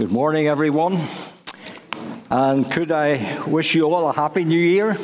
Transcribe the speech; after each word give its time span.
Good 0.00 0.12
morning, 0.12 0.46
everyone. 0.46 0.98
And 2.30 2.72
could 2.72 2.90
I 2.90 3.44
wish 3.46 3.74
you 3.74 3.92
all 3.92 4.08
a 4.08 4.14
happy 4.14 4.44
new 4.44 4.58
year? 4.58 4.96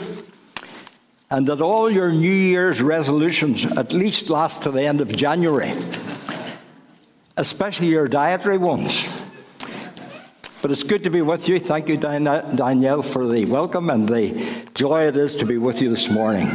And 1.28 1.46
that 1.48 1.60
all 1.60 1.90
your 1.90 2.10
New 2.10 2.32
Year's 2.32 2.80
resolutions 2.80 3.66
at 3.66 3.92
least 3.92 4.30
last 4.30 4.62
to 4.62 4.70
the 4.70 4.80
end 4.80 5.02
of 5.02 5.14
January, 5.14 5.70
especially 7.36 7.88
your 7.88 8.08
dietary 8.08 8.56
ones. 8.56 9.06
But 10.62 10.70
it's 10.70 10.82
good 10.82 11.04
to 11.04 11.10
be 11.10 11.20
with 11.20 11.46
you. 11.46 11.60
Thank 11.60 11.90
you, 11.90 11.98
Danielle, 11.98 13.02
for 13.02 13.28
the 13.28 13.44
welcome 13.44 13.90
and 13.90 14.08
the 14.08 14.66
joy 14.74 15.08
it 15.08 15.16
is 15.18 15.34
to 15.34 15.44
be 15.44 15.58
with 15.58 15.82
you 15.82 15.90
this 15.90 16.08
morning. 16.08 16.48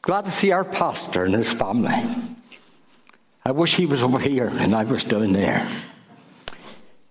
Glad 0.00 0.24
to 0.24 0.30
see 0.30 0.52
our 0.52 0.64
pastor 0.64 1.26
and 1.26 1.34
his 1.34 1.52
family. 1.52 2.02
I 3.44 3.50
wish 3.50 3.76
he 3.76 3.84
was 3.84 4.02
over 4.02 4.18
here 4.18 4.48
and 4.48 4.74
I 4.74 4.84
was 4.84 5.04
down 5.04 5.34
there. 5.34 5.68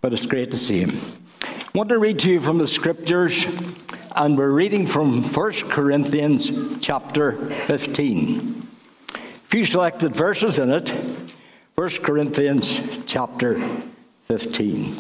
But 0.08 0.14
it's 0.14 0.26
great 0.26 0.52
to 0.52 0.58
see 0.58 0.80
him. 0.80 0.98
I 1.44 1.78
want 1.78 1.90
to 1.90 2.00
read 2.00 2.20
to 2.20 2.32
you 2.32 2.40
from 2.40 2.60
the 2.60 2.66
scriptures, 2.66 3.46
and 4.16 4.38
we're 4.38 4.52
reading 4.52 4.86
from 4.86 5.22
1 5.22 5.52
Corinthians 5.70 6.80
chapter 6.80 7.34
15. 7.34 8.68
A 9.14 9.18
few 9.44 9.66
selected 9.66 10.16
verses 10.16 10.60
in 10.60 10.72
it. 10.72 10.88
1 11.76 11.90
Corinthians 12.04 13.04
chapter 13.06 13.60
15. 14.28 14.96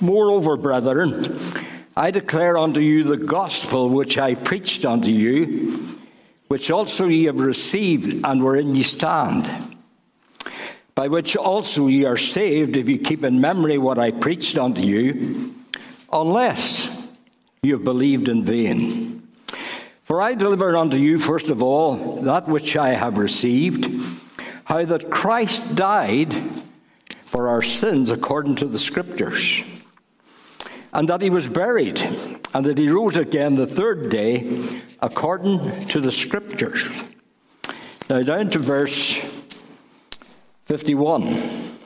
Moreover, 0.00 0.56
brethren, 0.56 1.36
I 1.96 2.12
declare 2.12 2.56
unto 2.56 2.78
you 2.78 3.02
the 3.02 3.16
gospel 3.16 3.88
which 3.88 4.18
I 4.18 4.36
preached 4.36 4.84
unto 4.84 5.10
you, 5.10 5.99
which 6.50 6.68
also 6.68 7.06
ye 7.06 7.26
have 7.26 7.38
received 7.38 8.26
and 8.26 8.42
wherein 8.42 8.74
ye 8.74 8.82
stand, 8.82 9.48
by 10.96 11.06
which 11.06 11.36
also 11.36 11.86
ye 11.86 12.04
are 12.04 12.16
saved, 12.16 12.76
if 12.76 12.88
you 12.88 12.98
keep 12.98 13.22
in 13.22 13.40
memory 13.40 13.78
what 13.78 14.00
I 14.00 14.10
preached 14.10 14.58
unto 14.58 14.82
you, 14.82 15.54
unless 16.12 17.08
you 17.62 17.74
have 17.74 17.84
believed 17.84 18.28
in 18.28 18.42
vain. 18.42 19.28
For 20.02 20.20
I 20.20 20.34
delivered 20.34 20.74
unto 20.74 20.96
you, 20.96 21.20
first 21.20 21.50
of 21.50 21.62
all, 21.62 22.20
that 22.22 22.48
which 22.48 22.76
I 22.76 22.94
have 22.94 23.16
received, 23.16 23.88
how 24.64 24.84
that 24.84 25.08
Christ 25.08 25.76
died 25.76 26.34
for 27.26 27.46
our 27.46 27.62
sins 27.62 28.10
according 28.10 28.56
to 28.56 28.66
the 28.66 28.80
Scriptures 28.80 29.62
and 30.92 31.08
that 31.08 31.22
he 31.22 31.30
was 31.30 31.48
buried, 31.48 32.00
and 32.52 32.64
that 32.64 32.78
he 32.78 32.88
rose 32.88 33.16
again 33.16 33.54
the 33.54 33.66
third 33.66 34.10
day, 34.10 34.80
according 35.00 35.86
to 35.86 36.00
the 36.00 36.10
Scriptures. 36.10 37.02
Now, 38.08 38.22
down 38.22 38.50
to 38.50 38.58
verse 38.58 39.14
51. 40.66 41.76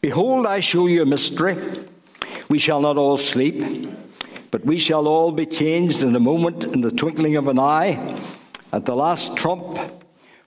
Behold, 0.00 0.46
I 0.46 0.60
show 0.60 0.86
you 0.86 1.02
a 1.02 1.06
mystery. 1.06 1.56
We 2.48 2.58
shall 2.58 2.80
not 2.80 2.96
all 2.96 3.18
sleep, 3.18 3.90
but 4.50 4.64
we 4.64 4.78
shall 4.78 5.06
all 5.06 5.30
be 5.30 5.46
changed 5.46 6.02
in 6.02 6.16
a 6.16 6.20
moment, 6.20 6.64
in 6.64 6.80
the 6.80 6.90
twinkling 6.90 7.36
of 7.36 7.48
an 7.48 7.58
eye, 7.58 8.18
at 8.72 8.86
the 8.86 8.96
last 8.96 9.36
trump. 9.36 9.78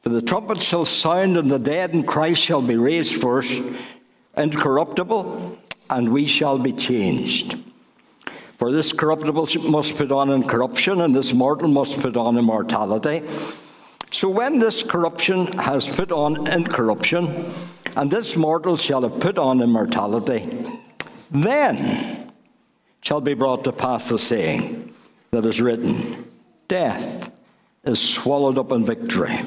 For 0.02 0.10
the 0.10 0.22
trumpet 0.22 0.62
shall 0.62 0.86
sound, 0.86 1.38
and 1.38 1.50
the 1.50 1.60
dead 1.60 1.92
in 1.92 2.04
Christ 2.04 2.42
shall 2.42 2.62
be 2.62 2.78
raised 2.78 3.22
first, 3.22 3.62
incorruptible 4.36 5.60
and 5.90 6.10
we 6.10 6.26
shall 6.26 6.58
be 6.58 6.74
changed. 6.74 7.58
For 8.58 8.72
this 8.72 8.94
corruptible 8.94 9.48
must 9.70 9.98
put 9.98 10.12
on 10.12 10.30
incorruption, 10.30 11.02
and 11.02 11.16
this 11.16 11.34
mortal 11.34 11.68
must 11.68 12.00
put 12.00 12.16
on 12.16 12.38
immortality. 12.38 13.22
So 14.12 14.30
when 14.30 14.60
this 14.60 14.82
corruption 14.82 15.48
has 15.60 15.88
put 15.88 16.12
on 16.12 16.48
incorruption, 16.48 17.54
and 17.98 18.10
this 18.10 18.36
mortal 18.38 18.78
shall 18.78 19.02
have 19.02 19.20
put 19.20 19.38
on 19.38 19.62
immortality, 19.62 20.66
then 21.32 22.32
shall 23.02 23.22
be 23.22 23.34
brought 23.34 23.64
to 23.66 23.72
pass 23.72 24.10
the 24.10 24.18
saying 24.18 24.94
that 25.32 25.46
is 25.46 25.62
written 25.62 26.26
Death 26.68 27.34
is 27.84 28.00
swallowed 28.02 28.58
up 28.58 28.72
in 28.72 28.86
victory. 28.86 29.40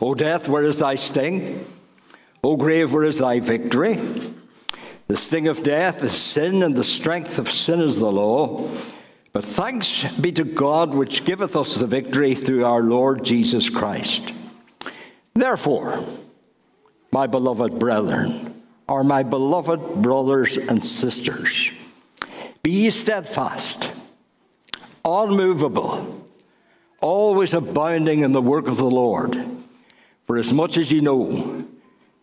O 0.00 0.14
death, 0.14 0.48
where 0.48 0.64
is 0.64 0.78
thy 0.78 0.96
sting? 0.96 1.64
O 2.42 2.56
grave, 2.56 2.92
where 2.92 3.04
is 3.04 3.18
thy 3.18 3.40
victory? 3.40 3.98
The 5.06 5.16
sting 5.16 5.48
of 5.48 5.62
death 5.62 6.02
is 6.02 6.14
sin, 6.14 6.62
and 6.62 6.74
the 6.74 6.84
strength 6.84 7.38
of 7.38 7.50
sin 7.50 7.80
is 7.80 7.98
the 7.98 8.10
law. 8.10 8.70
But 9.34 9.44
thanks 9.44 10.10
be 10.16 10.32
to 10.32 10.44
God, 10.44 10.94
which 10.94 11.26
giveth 11.26 11.56
us 11.56 11.74
the 11.74 11.86
victory 11.86 12.34
through 12.34 12.64
our 12.64 12.82
Lord 12.82 13.22
Jesus 13.22 13.68
Christ. 13.68 14.32
Therefore, 15.34 16.02
my 17.12 17.26
beloved 17.26 17.78
brethren, 17.78 18.62
or 18.88 19.04
my 19.04 19.22
beloved 19.22 20.02
brothers 20.02 20.56
and 20.56 20.82
sisters, 20.82 21.70
be 22.62 22.70
ye 22.70 22.90
steadfast, 22.90 23.92
unmovable, 25.04 26.26
always 27.00 27.52
abounding 27.52 28.20
in 28.20 28.32
the 28.32 28.40
work 28.40 28.68
of 28.68 28.78
the 28.78 28.84
Lord, 28.84 29.44
for 30.22 30.38
as 30.38 30.54
much 30.54 30.78
as 30.78 30.90
ye 30.90 31.00
know 31.00 31.66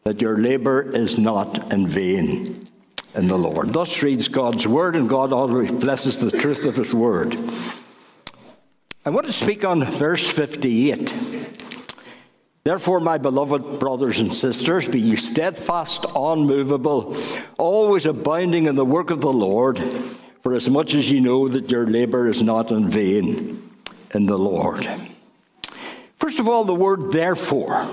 that 0.03 0.19
your 0.19 0.38
labor 0.38 0.81
is 0.81 1.19
not 1.19 1.72
in 1.72 1.86
vain 1.86 2.61
in 3.16 3.28
the 3.28 3.38
Lord. 3.38 3.74
Thus 3.74 4.02
reads 4.04 4.28
God's 4.28 4.68
word, 4.68 4.96
and 4.96 5.10
God 5.10 5.34
always 5.34 5.72
blesses 5.72 6.20
the 6.20 6.32
truth 6.38 6.66
of 6.66 6.76
his 6.76 6.94
word. 6.94 7.38
I 9.06 9.10
want 9.10 9.26
to 9.26 9.32
speak 9.32 9.66
on 9.66 9.84
verse 9.84 10.30
58. 10.30 11.14
Therefore, 12.64 13.00
my 13.00 13.18
beloved 13.18 13.80
brothers 13.80 14.20
and 14.20 14.32
sisters, 14.32 14.88
be 14.88 15.02
ye 15.02 15.16
steadfast, 15.16 16.06
unmovable, 16.16 17.18
always 17.58 18.06
abounding 18.06 18.66
in 18.66 18.76
the 18.76 18.86
work 18.86 19.10
of 19.10 19.22
the 19.22 19.34
Lord, 19.34 19.80
for 20.42 20.54
as 20.54 20.70
much 20.70 20.94
as 20.94 21.12
ye 21.12 21.20
know 21.20 21.48
that 21.48 21.72
your 21.72 21.88
labor 21.88 22.28
is 22.28 22.44
not 22.44 22.70
in 22.70 22.88
vain 22.88 23.72
in 24.14 24.26
the 24.28 24.38
Lord. 24.38 24.88
First 26.16 26.40
of 26.40 26.48
all, 26.48 26.64
the 26.64 26.76
word 26.76 27.12
therefore. 27.12 27.88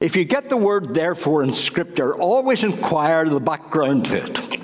If 0.00 0.16
you 0.16 0.24
get 0.24 0.48
the 0.48 0.56
word 0.56 0.94
therefore 0.94 1.42
in 1.42 1.52
Scripture, 1.52 2.14
always 2.14 2.64
inquire 2.64 3.28
the 3.28 3.38
background 3.38 4.06
to 4.06 4.24
it. 4.24 4.60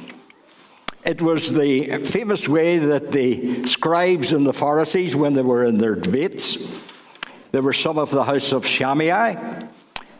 It 1.05 1.21
was 1.21 1.55
the 1.55 2.05
famous 2.05 2.49
way 2.49 2.79
that 2.79 3.13
the 3.13 3.67
scribes 3.67 4.33
and 4.33 4.47
the 4.47 4.55
Pharisees, 4.55 5.15
when 5.15 5.35
they 5.35 5.43
were 5.43 5.65
in 5.65 5.77
their 5.77 5.95
debates, 5.95 6.75
there 7.53 7.61
were 7.61 7.75
some 7.75 7.99
of 7.99 8.11
the 8.11 8.25
house 8.25 8.51
of 8.53 8.67
Shammai 8.67 9.67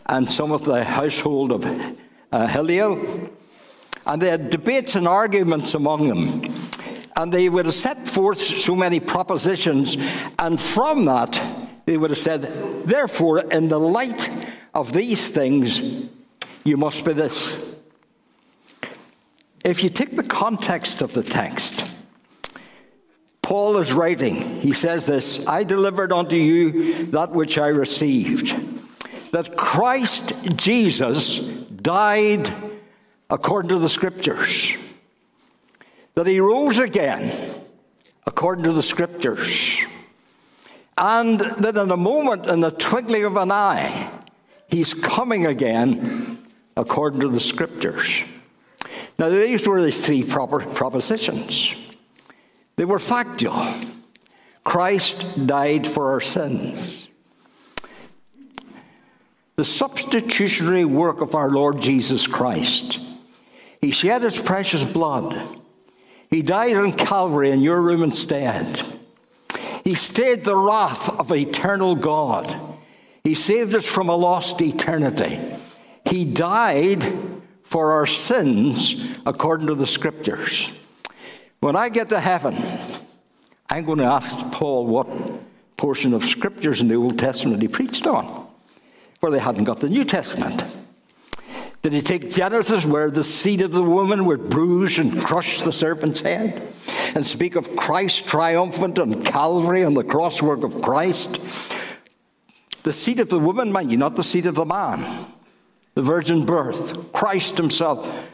and 0.05 0.31
some 0.31 0.53
of 0.53 0.65
the 0.65 0.85
household 0.85 1.51
of 1.51 1.65
uh, 2.31 2.47
Hillel, 2.47 3.31
and 4.07 4.21
they 4.21 4.29
had 4.29 4.51
debates 4.51 4.97
and 4.97 5.09
arguments 5.09 5.75
among 5.75 6.09
them. 6.09 6.71
And 7.17 7.33
they 7.33 7.49
would 7.49 7.65
have 7.65 7.75
set 7.75 8.07
forth 8.07 8.43
so 8.43 8.77
many 8.77 9.01
propositions, 9.01 9.97
and 10.39 10.61
from 10.61 11.07
that, 11.07 11.41
they 11.87 11.97
would 11.97 12.11
have 12.11 12.19
said, 12.19 12.43
Therefore, 12.85 13.41
in 13.41 13.69
the 13.69 13.81
light 13.81 14.29
of 14.77 14.93
these 14.93 15.27
things, 15.29 15.81
you 16.63 16.77
must 16.77 17.03
be 17.03 17.15
this. 17.15 17.75
If 19.65 19.83
you 19.83 19.89
take 19.89 20.15
the 20.15 20.23
context 20.23 21.01
of 21.01 21.15
the 21.15 21.23
text, 21.23 21.93
Paul 23.41 23.79
is 23.79 23.95
writing, 23.95 24.61
he 24.61 24.73
says 24.73 25.07
this 25.07 25.47
I 25.49 25.65
delivered 25.65 26.13
unto 26.13 26.37
you 26.37 27.07
that 27.07 27.31
which 27.31 27.57
I 27.57 27.69
received, 27.69 28.55
that 29.33 29.57
Christ 29.57 30.35
Jesus 30.57 31.39
died 31.39 32.51
according 33.31 33.71
to 33.71 33.79
the 33.79 33.89
scriptures, 33.89 34.75
that 36.15 36.27
he 36.27 36.39
rose 36.39 36.79
again 36.79 37.33
according 38.27 38.65
to 38.65 38.73
the 38.73 38.83
scriptures, 38.83 39.81
and 40.99 41.41
that 41.41 41.77
in 41.79 41.91
a 41.91 41.97
moment, 41.97 42.45
in 42.45 42.61
the 42.61 42.73
twinkling 42.73 43.25
of 43.25 43.37
an 43.37 43.51
eye, 43.51 44.11
He's 44.69 44.95
coming 44.95 45.47
again 45.47 46.39
according 46.77 47.21
to 47.21 47.29
the 47.29 47.41
scriptures. 47.41 48.23
Now, 49.19 49.29
these 49.29 49.67
were 49.67 49.81
the 49.81 49.91
three 49.91 50.23
proper 50.23 50.61
propositions. 50.61 51.75
They 52.77 52.85
were 52.85 52.99
factual. 52.99 53.75
Christ 54.65 55.47
died 55.47 55.87
for 55.87 56.13
our 56.13 56.21
sins. 56.21 57.09
The 59.55 59.65
substitutionary 59.65 60.85
work 60.85 61.23
of 61.23 61.35
our 61.35 61.49
Lord 61.49 61.81
Jesus 61.81 62.27
Christ. 62.27 63.01
He 63.81 63.91
shed 63.91 64.23
his 64.23 64.37
precious 64.37 64.85
blood. 64.85 65.59
He 66.29 66.43
died 66.43 66.77
on 66.77 66.93
Calvary 66.93 67.51
in 67.53 67.61
your 67.61 67.81
room 67.81 68.03
instead. 68.03 68.83
He 69.85 69.95
stayed 69.95 70.45
the 70.45 70.57
wrath 70.57 71.09
of 71.09 71.33
eternal 71.33 71.95
God 71.95 72.66
he 73.27 73.35
saved 73.35 73.75
us 73.75 73.85
from 73.85 74.09
a 74.09 74.15
lost 74.15 74.63
eternity. 74.63 75.41
He 76.05 76.25
died 76.25 77.13
for 77.65 77.91
our 77.91 78.07
sins 78.07 79.05
according 79.27 79.67
to 79.67 79.75
the 79.75 79.85
scriptures. 79.85 80.71
When 81.59 81.75
I 81.75 81.89
get 81.89 82.11
to 82.11 82.21
heaven, 82.21 82.57
I'm 83.69 83.85
going 83.85 83.99
to 83.99 84.05
ask 84.05 84.39
Paul 84.53 84.87
what 84.87 85.09
portion 85.77 86.15
of 86.15 86.25
scriptures 86.25 86.81
in 86.81 86.87
the 86.87 86.95
Old 86.95 87.19
Testament 87.19 87.63
he 87.63 87.67
preached 87.67 88.07
on, 88.07 88.47
for 89.19 89.33
they 89.33 89.41
hadn't 89.41 89.65
got 89.65 89.81
the 89.81 89.89
New 89.89 90.05
Testament. 90.05 90.63
Did 91.83 91.95
he 91.95 92.03
take 92.03 92.31
Genesis, 92.31 92.85
where 92.85 93.11
the 93.11 93.25
seed 93.25 93.61
of 93.61 93.73
the 93.73 93.83
woman 93.83 94.27
would 94.27 94.49
bruise 94.49 95.01
and 95.01 95.21
crush 95.21 95.63
the 95.63 95.73
serpent's 95.73 96.21
head, 96.21 96.73
and 97.17 97.27
speak 97.27 97.57
of 97.57 97.75
Christ 97.75 98.27
triumphant 98.27 99.01
on 99.01 99.25
Calvary 99.25 99.83
and 99.83 99.97
the 99.97 100.05
crosswork 100.05 100.63
of 100.63 100.81
Christ? 100.81 101.41
The 102.87 102.93
seed 102.93 103.19
of 103.19 103.31
the 103.31 103.41
woman, 103.41 103.73
mind 103.73 103.91
you, 103.91 103.97
not 103.97 104.15
the 104.15 104.23
seed 104.23 104.47
of 104.47 104.55
the 104.55 104.65
man, 104.65 105.27
the 105.95 106.03
virgin 106.03 106.47
birth, 106.47 107.13
Christ 107.13 107.57
himself. 107.57 108.25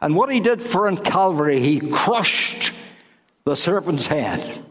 And 0.00 0.16
what 0.16 0.32
he 0.32 0.40
did 0.40 0.62
for 0.62 0.88
in 0.88 0.96
Calvary, 0.96 1.60
he 1.60 1.78
crushed 1.78 2.72
the 3.44 3.54
serpent's 3.54 4.06
head. 4.06 4.64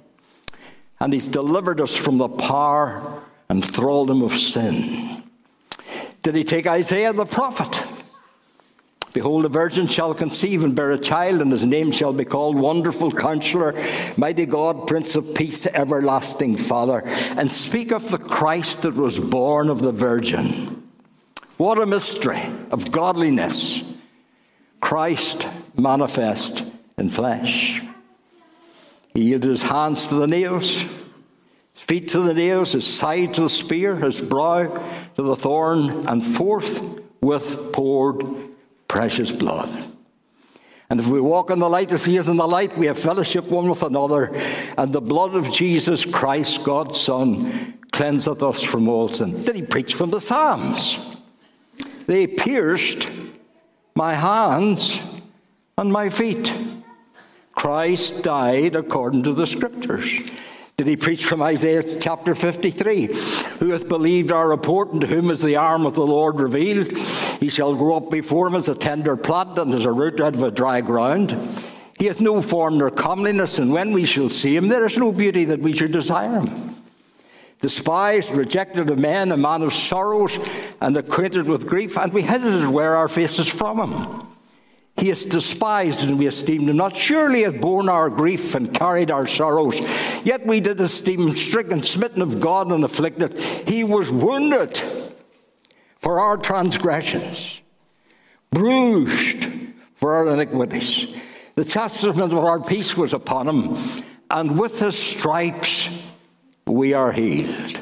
And 1.00 1.13
he's 1.13 1.28
delivered 1.28 1.80
us 1.80 1.95
from 1.95 2.18
the 2.18 2.28
power 2.28 3.22
and 3.48 3.63
thraldom 3.63 4.24
of 4.24 4.31
sin. 4.31 5.22
Did 6.24 6.34
he 6.34 6.44
take 6.44 6.66
Isaiah 6.66 7.13
the 7.13 7.24
prophet? 7.24 7.87
Behold, 9.17 9.45
a 9.45 9.49
virgin 9.49 9.87
shall 9.87 10.13
conceive 10.13 10.63
and 10.63 10.75
bear 10.75 10.91
a 10.91 10.97
child, 10.99 11.41
and 11.41 11.51
his 11.51 11.65
name 11.65 11.91
shall 11.91 12.13
be 12.13 12.23
called 12.23 12.55
Wonderful 12.55 13.11
Counselor, 13.11 13.73
Mighty 14.15 14.45
God, 14.45 14.85
Prince 14.85 15.15
of 15.15 15.33
Peace, 15.33 15.65
Everlasting 15.65 16.55
Father, 16.55 17.01
and 17.35 17.51
speak 17.51 17.91
of 17.91 18.11
the 18.11 18.19
Christ 18.19 18.83
that 18.83 18.93
was 18.93 19.17
born 19.17 19.71
of 19.71 19.81
the 19.81 19.91
Virgin. 19.91 20.87
What 21.57 21.79
a 21.79 21.87
mystery 21.87 22.43
of 22.69 22.91
godliness! 22.91 23.81
Christ 24.81 25.47
manifest 25.75 26.71
in 26.99 27.09
flesh. 27.09 27.81
He 29.15 29.29
yielded 29.29 29.49
his 29.49 29.63
hands 29.63 30.05
to 30.09 30.13
the 30.13 30.27
nails, 30.27 30.81
his 31.73 31.81
feet 31.81 32.09
to 32.09 32.19
the 32.19 32.35
nails, 32.35 32.73
his 32.73 32.85
side 32.85 33.33
to 33.33 33.41
the 33.41 33.49
spear, 33.49 33.95
his 33.95 34.21
brow 34.21 34.67
to 35.15 35.23
the 35.23 35.35
thorn, 35.35 36.05
and 36.07 36.23
forthwith 36.23 37.73
poured 37.73 38.46
precious 38.88 39.31
blood. 39.31 39.69
And 40.89 41.00
if 41.00 41.07
we 41.07 41.19
walk 41.19 41.50
in 41.50 41.60
the 41.60 41.69
light 41.69 41.92
as 41.92 42.06
He 42.06 42.18
is 42.18 42.30
in 42.30 42.38
the 42.38 42.48
light, 42.48 42.78
we 42.78 42.86
have 42.86 42.98
fellowship 42.98 43.45
one 43.45 43.69
with 43.69 43.84
another. 43.84 44.34
And 44.78 44.94
the 44.94 45.01
blood 45.01 45.36
of 45.36 45.51
Jesus 45.51 46.06
Christ, 46.06 46.63
God's 46.63 47.00
Son, 47.00 47.78
cleanseth 47.92 48.42
us 48.42 48.63
from 48.63 48.88
all 48.88 49.10
sin. 49.10 49.44
Did 49.44 49.56
He 49.56 49.62
preach 49.62 49.95
from 49.95 50.12
the 50.12 50.22
Psalms? 50.22 50.98
They 52.06 52.25
pierced 52.25 53.10
my 53.95 54.13
hands 54.13 55.01
and 55.78 55.92
my 55.92 56.10
feet. 56.10 56.56
Christ 57.54 58.24
died 58.24 58.75
according 58.75 59.24
to 59.24 59.34
the 59.34 59.48
Scriptures. 59.48 60.31
Did 60.77 60.85
he 60.85 60.95
preach 60.95 61.25
from 61.25 61.41
Isaiah 61.41 61.81
chapter 61.81 62.35
53? 62.35 63.07
Who 63.07 63.69
hath 63.69 63.89
believed 63.89 64.31
our 64.31 64.47
report, 64.47 64.91
and 64.91 65.01
to 65.01 65.07
whom 65.07 65.31
is 65.31 65.41
the 65.41 65.56
arm 65.56 65.88
of 65.88 65.95
the 65.95 66.06
Lord 66.06 66.39
revealed? 66.39 66.95
He 67.39 67.50
shall 67.50 67.74
grow 67.74 67.97
up 67.97 68.12
before 68.12 68.45
him 68.45 68.53
as 68.53 68.69
a 68.69 68.75
tender 68.75 69.18
plant, 69.18 69.57
and 69.57 69.74
as 69.74 69.85
a 69.85 69.91
root 69.91 70.21
out 70.21 70.35
of 70.35 70.44
a 70.44 70.51
dry 70.51 70.81
ground. 70.81 71.35
He 71.97 72.06
hath 72.06 72.21
no 72.21 72.44
form 72.44 72.77
nor 72.77 72.91
comeliness, 72.91 73.57
and 73.57 73.74
when 73.74 73.91
we 73.91 74.06
shall 74.06 74.29
see 74.29 74.56
him, 74.56 74.68
there 74.68 74.85
is 74.85 75.00
no 75.00 75.12
beauty 75.12 75.45
that 75.45 75.62
we 75.62 75.75
should 75.75 75.91
desire 75.91 76.41
him. 76.41 76.75
Despised, 77.59 78.29
rejected 78.29 78.91
of 78.91 79.00
men, 79.00 79.31
a 79.31 79.38
man 79.38 79.63
of 79.63 79.74
sorrows, 79.74 80.38
and 80.79 80.95
acquainted 80.95 81.47
with 81.47 81.65
grief, 81.65 81.97
and 81.97 82.13
we 82.13 82.21
hid 82.21 82.45
it 82.45 82.68
wear 82.68 82.95
our 82.95 83.07
faces 83.07 83.47
from 83.47 83.79
him. 83.79 84.27
He 84.97 85.11
is 85.11 85.25
despised 85.25 86.03
and 86.03 86.17
we 86.17 86.25
esteemed 86.25 86.69
him 86.69 86.77
not. 86.77 86.95
Surely 86.95 87.39
he 87.39 87.44
hath 87.44 87.61
borne 87.61 87.88
our 87.88 88.09
grief 88.09 88.55
and 88.55 88.73
carried 88.73 89.11
our 89.11 89.27
sorrows. 89.27 89.79
Yet 90.23 90.45
we 90.45 90.59
did 90.59 90.81
esteem 90.81 91.27
him 91.27 91.35
stricken, 91.35 91.83
smitten 91.83 92.23
of 92.23 92.39
God, 92.39 92.71
and 92.71 92.83
afflicted. 92.83 93.38
He 93.38 93.83
was 93.83 94.09
wounded 94.09 94.81
for 95.97 96.19
our 96.19 96.38
transgressions, 96.38 97.61
bruised 98.49 99.47
for 99.95 100.15
our 100.15 100.27
iniquities. 100.27 101.15
The 101.55 101.65
chastisement 101.65 102.33
of 102.33 102.39
our 102.39 102.59
peace 102.59 102.97
was 102.97 103.13
upon 103.13 103.47
him, 103.47 104.03
and 104.31 104.59
with 104.59 104.79
his 104.79 104.97
stripes 104.97 106.11
we 106.65 106.93
are 106.93 107.11
healed. 107.11 107.79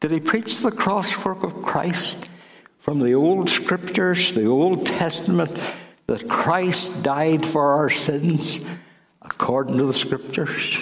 Did 0.00 0.10
he 0.10 0.20
preach 0.20 0.60
the 0.60 0.70
cross 0.70 1.22
work 1.24 1.42
of 1.42 1.62
Christ 1.62 2.28
from 2.78 3.00
the 3.00 3.14
old 3.14 3.48
scriptures, 3.48 4.32
the 4.32 4.46
Old 4.46 4.86
Testament? 4.86 5.58
That 6.06 6.28
Christ 6.28 7.02
died 7.02 7.44
for 7.46 7.72
our 7.72 7.90
sins 7.90 8.60
according 9.22 9.78
to 9.78 9.86
the 9.86 9.94
Scriptures. 9.94 10.78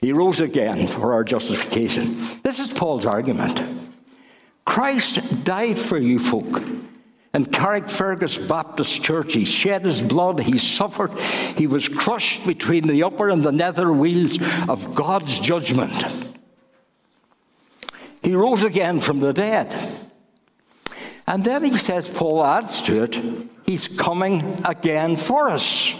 He 0.00 0.12
rose 0.12 0.40
again 0.40 0.86
for 0.86 1.12
our 1.14 1.24
justification. 1.24 2.40
This 2.42 2.60
is 2.60 2.72
Paul's 2.72 3.06
argument. 3.06 3.60
Christ 4.64 5.44
died 5.44 5.78
for 5.78 5.98
you 5.98 6.18
folk. 6.18 6.62
In 7.34 7.44
Carrickfergus 7.44 8.48
Baptist 8.48 9.02
Church, 9.02 9.34
he 9.34 9.44
shed 9.44 9.84
his 9.84 10.00
blood, 10.00 10.40
he 10.40 10.58
suffered, 10.58 11.12
he 11.56 11.66
was 11.66 11.88
crushed 11.88 12.46
between 12.46 12.86
the 12.86 13.02
upper 13.02 13.28
and 13.28 13.42
the 13.42 13.52
nether 13.52 13.92
wheels 13.92 14.38
of 14.68 14.94
God's 14.94 15.38
judgment. 15.38 16.04
He 18.22 18.34
rose 18.34 18.62
again 18.64 19.00
from 19.00 19.20
the 19.20 19.32
dead. 19.32 20.05
And 21.26 21.42
then 21.44 21.64
he 21.64 21.76
says, 21.76 22.08
Paul 22.08 22.44
adds 22.44 22.80
to 22.82 23.02
it, 23.02 23.18
he's 23.66 23.88
coming 23.88 24.62
again 24.64 25.16
for 25.16 25.48
us. 25.48 25.94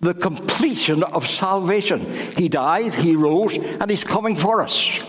The 0.00 0.14
completion 0.14 1.02
of 1.02 1.26
salvation. 1.26 2.00
He 2.36 2.48
died, 2.48 2.94
he 2.94 3.16
rose, 3.16 3.56
and 3.56 3.90
he's 3.90 4.04
coming 4.04 4.36
for 4.36 4.60
us. 4.60 5.00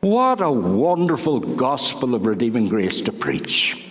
What 0.00 0.40
a 0.40 0.50
wonderful 0.50 1.38
gospel 1.38 2.14
of 2.14 2.26
redeeming 2.26 2.68
grace 2.68 3.00
to 3.02 3.12
preach. 3.12 3.88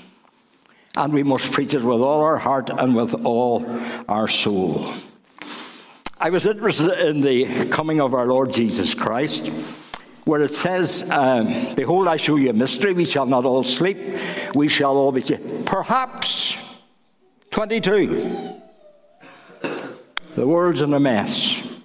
And 0.96 1.14
we 1.14 1.24
must 1.24 1.52
preach 1.52 1.74
it 1.74 1.84
with 1.84 2.02
all 2.02 2.22
our 2.22 2.38
heart 2.38 2.70
and 2.70 2.96
with 2.96 3.26
all 3.26 3.66
our 4.10 4.28
soul. 4.28 4.94
I 6.20 6.30
was 6.30 6.46
interested 6.46 7.00
in 7.08 7.22
the 7.22 7.66
coming 7.68 8.00
of 8.00 8.14
our 8.14 8.28
Lord 8.28 8.54
Jesus 8.54 8.94
Christ 8.94 9.50
where 10.26 10.42
it 10.42 10.54
says, 10.54 11.10
um, 11.10 11.76
Behold, 11.76 12.08
I 12.08 12.18
show 12.18 12.36
you 12.36 12.50
a 12.50 12.54
mystery. 12.54 12.94
We 12.94 13.06
shall 13.06 13.26
not 13.26 13.46
all 13.46 13.64
sleep. 13.64 13.98
We 14.56 14.68
shall 14.68 14.96
all 14.96 15.12
be. 15.12 15.22
Perhaps 15.66 16.58
22. 17.52 18.62
The 20.36 20.48
world's 20.48 20.82
in 20.82 20.94
a 20.94 21.00
mess. 21.00 21.82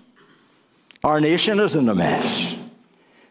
Our 1.05 1.21
nation 1.21 1.61
is 1.61 1.77
in 1.77 1.89
a 1.89 1.95
mess. 1.95 2.57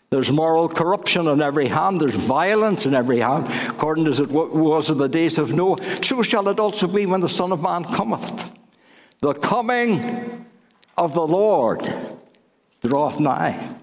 There's 0.09 0.31
moral 0.31 0.69
corruption 0.69 1.27
on 1.27 1.41
every 1.41 1.67
hand. 1.67 1.99
There's 1.99 2.15
violence 2.15 2.85
in 2.85 2.93
every 2.93 3.19
hand, 3.19 3.47
according 3.67 4.07
as 4.07 4.19
it 4.21 4.29
was 4.29 4.89
in 4.89 4.97
the 4.97 5.09
days 5.09 5.37
of 5.37 5.53
Noah. 5.53 5.77
So 6.03 6.23
shall 6.23 6.47
it 6.47 6.59
also 6.59 6.87
be 6.87 7.05
when 7.05 7.19
the 7.19 7.27
Son 7.27 7.51
of 7.51 7.61
Man 7.61 7.83
cometh. 7.83 8.51
The 9.19 9.33
coming 9.33 10.45
of 10.97 11.13
the 11.13 11.27
Lord 11.27 11.81
draweth 12.81 13.19
nigh. 13.19 13.75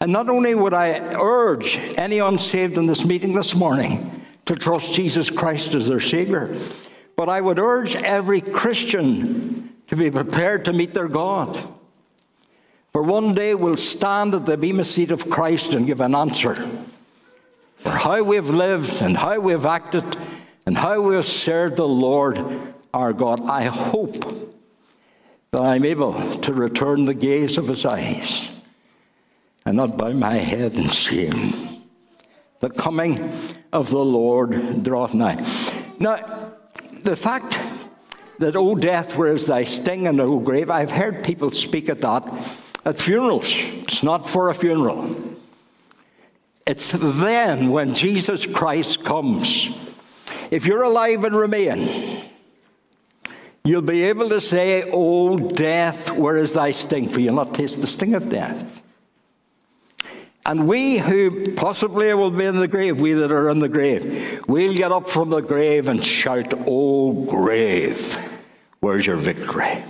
And 0.00 0.12
not 0.12 0.28
only 0.28 0.54
would 0.54 0.74
I 0.74 0.98
urge 1.20 1.78
any 1.96 2.18
unsaved 2.18 2.76
in 2.76 2.86
this 2.86 3.04
meeting 3.04 3.34
this 3.34 3.54
morning 3.54 4.22
to 4.44 4.54
trust 4.54 4.92
Jesus 4.92 5.30
Christ 5.30 5.74
as 5.74 5.88
their 5.88 6.00
Savior, 6.00 6.56
but 7.16 7.28
I 7.28 7.40
would 7.40 7.58
urge 7.58 7.96
every 7.96 8.40
Christian 8.40 9.74
to 9.86 9.96
be 9.96 10.10
prepared 10.10 10.64
to 10.66 10.72
meet 10.72 10.92
their 10.92 11.08
God. 11.08 11.58
For 12.92 13.02
one 13.02 13.34
day 13.34 13.54
we'll 13.54 13.76
stand 13.76 14.34
at 14.34 14.46
the 14.46 14.56
Bema 14.56 14.84
seat 14.84 15.10
of 15.10 15.30
Christ 15.30 15.74
and 15.74 15.86
give 15.86 16.00
an 16.00 16.14
answer 16.14 16.54
for 17.76 17.90
how 17.90 18.22
we've 18.22 18.48
lived 18.48 19.02
and 19.02 19.16
how 19.16 19.38
we've 19.38 19.66
acted 19.66 20.04
and 20.66 20.76
how 20.76 21.00
we 21.00 21.14
have 21.14 21.26
served 21.26 21.76
the 21.76 21.88
Lord 21.88 22.44
our 22.92 23.12
God. 23.12 23.48
I 23.48 23.64
hope 23.64 24.14
that 25.52 25.62
I'm 25.62 25.84
able 25.84 26.38
to 26.38 26.52
return 26.52 27.04
the 27.04 27.14
gaze 27.14 27.56
of 27.58 27.68
his 27.68 27.86
eyes 27.86 28.55
and 29.66 29.76
not 29.76 29.98
bow 29.98 30.12
my 30.12 30.36
head 30.36 30.74
in 30.74 30.88
shame. 30.88 31.82
The 32.60 32.70
coming 32.70 33.32
of 33.72 33.90
the 33.90 34.04
Lord 34.04 34.82
draweth 34.82 35.12
nigh. 35.12 35.44
Now, 35.98 36.52
the 37.02 37.16
fact 37.16 37.58
that, 38.38 38.56
O 38.56 38.74
death, 38.76 39.16
where 39.16 39.32
is 39.32 39.46
thy 39.46 39.64
sting, 39.64 40.06
and 40.06 40.20
O 40.20 40.38
grave, 40.38 40.70
I've 40.70 40.92
heard 40.92 41.24
people 41.24 41.50
speak 41.50 41.88
at 41.88 42.00
that 42.00 42.24
at 42.84 42.98
funerals. 42.98 43.52
It's 43.82 44.02
not 44.02 44.26
for 44.26 44.48
a 44.48 44.54
funeral. 44.54 45.16
It's 46.66 46.92
then 46.92 47.70
when 47.70 47.94
Jesus 47.94 48.46
Christ 48.46 49.04
comes. 49.04 49.68
If 50.50 50.66
you're 50.66 50.82
alive 50.82 51.24
and 51.24 51.34
remain, 51.34 52.22
you'll 53.64 53.82
be 53.82 54.04
able 54.04 54.28
to 54.28 54.40
say, 54.40 54.88
O 54.90 55.36
death, 55.36 56.12
where 56.12 56.36
is 56.36 56.52
thy 56.52 56.70
sting? 56.70 57.08
For 57.08 57.20
you'll 57.20 57.34
not 57.34 57.54
taste 57.54 57.80
the 57.80 57.86
sting 57.86 58.14
of 58.14 58.28
death. 58.28 58.75
And 60.46 60.68
we 60.68 60.98
who 60.98 61.54
possibly 61.54 62.14
will 62.14 62.30
be 62.30 62.44
in 62.44 62.56
the 62.56 62.68
grave, 62.68 63.00
we 63.00 63.14
that 63.14 63.32
are 63.32 63.50
in 63.50 63.58
the 63.58 63.68
grave, 63.68 64.44
we'll 64.46 64.74
get 64.74 64.92
up 64.92 65.08
from 65.08 65.30
the 65.30 65.40
grave 65.40 65.88
and 65.88 66.02
shout, 66.02 66.54
Oh, 66.68 67.24
grave, 67.24 68.16
where's 68.78 69.04
your 69.04 69.16
victory? 69.16 69.82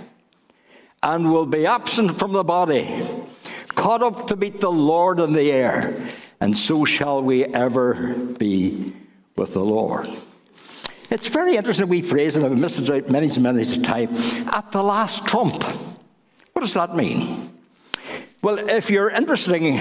And 1.03 1.31
we'll 1.31 1.45
be 1.45 1.67
absent 1.67 2.17
from 2.17 2.33
the 2.33 2.43
body, 2.43 3.05
caught 3.75 4.01
up 4.01 4.25
to 4.27 4.35
meet 4.35 4.59
the 4.59 4.71
Lord 4.71 5.19
in 5.19 5.33
the 5.33 5.51
air, 5.51 6.01
and 6.41 6.57
so 6.57 6.85
shall 6.85 7.21
we 7.21 7.45
ever 7.45 8.15
be 8.15 8.93
with 9.35 9.53
the 9.53 9.63
Lord. 9.63 10.09
It's 11.11 11.27
very 11.27 11.55
interesting, 11.55 11.87
we 11.87 12.01
phrase, 12.01 12.35
and 12.35 12.43
I've 12.43 12.57
missed 12.57 12.79
it 12.79 13.11
many, 13.11 13.29
many 13.39 13.63
times, 13.63 14.35
at 14.47 14.71
the 14.71 14.81
last 14.81 15.27
trump. 15.27 15.63
What 16.53 16.61
does 16.61 16.73
that 16.73 16.95
mean? 16.95 17.46
Well, 18.47 18.69
if 18.69 18.89
you're 18.89 19.09
interested 19.09 19.61
in, 19.61 19.73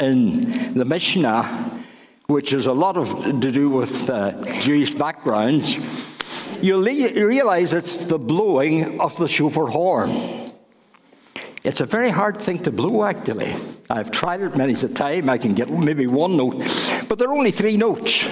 in 0.00 0.76
the 0.76 0.84
Mishnah, 0.84 1.80
which 2.26 2.52
is 2.52 2.66
a 2.66 2.72
lot 2.72 2.96
of 2.96 3.40
to 3.40 3.52
do 3.52 3.70
with 3.70 4.10
uh, 4.10 4.32
Jewish 4.58 4.92
backgrounds, 4.92 5.78
you 6.60 6.82
realize 6.82 7.72
it's 7.72 8.06
the 8.06 8.18
blowing 8.18 9.00
of 9.00 9.16
the 9.16 9.28
shofar 9.28 9.68
horn. 9.68 10.10
It's 11.62 11.80
a 11.80 11.86
very 11.86 12.10
hard 12.10 12.38
thing 12.38 12.60
to 12.64 12.72
blow, 12.72 13.04
actually. 13.04 13.54
I've 13.88 14.10
tried 14.10 14.40
it 14.40 14.56
many 14.56 14.72
a 14.72 14.88
time. 14.88 15.28
I 15.28 15.38
can 15.38 15.54
get 15.54 15.70
maybe 15.70 16.08
one 16.08 16.36
note, 16.36 16.64
but 17.08 17.20
there 17.20 17.28
are 17.28 17.36
only 17.38 17.52
three 17.52 17.76
notes. 17.76 18.26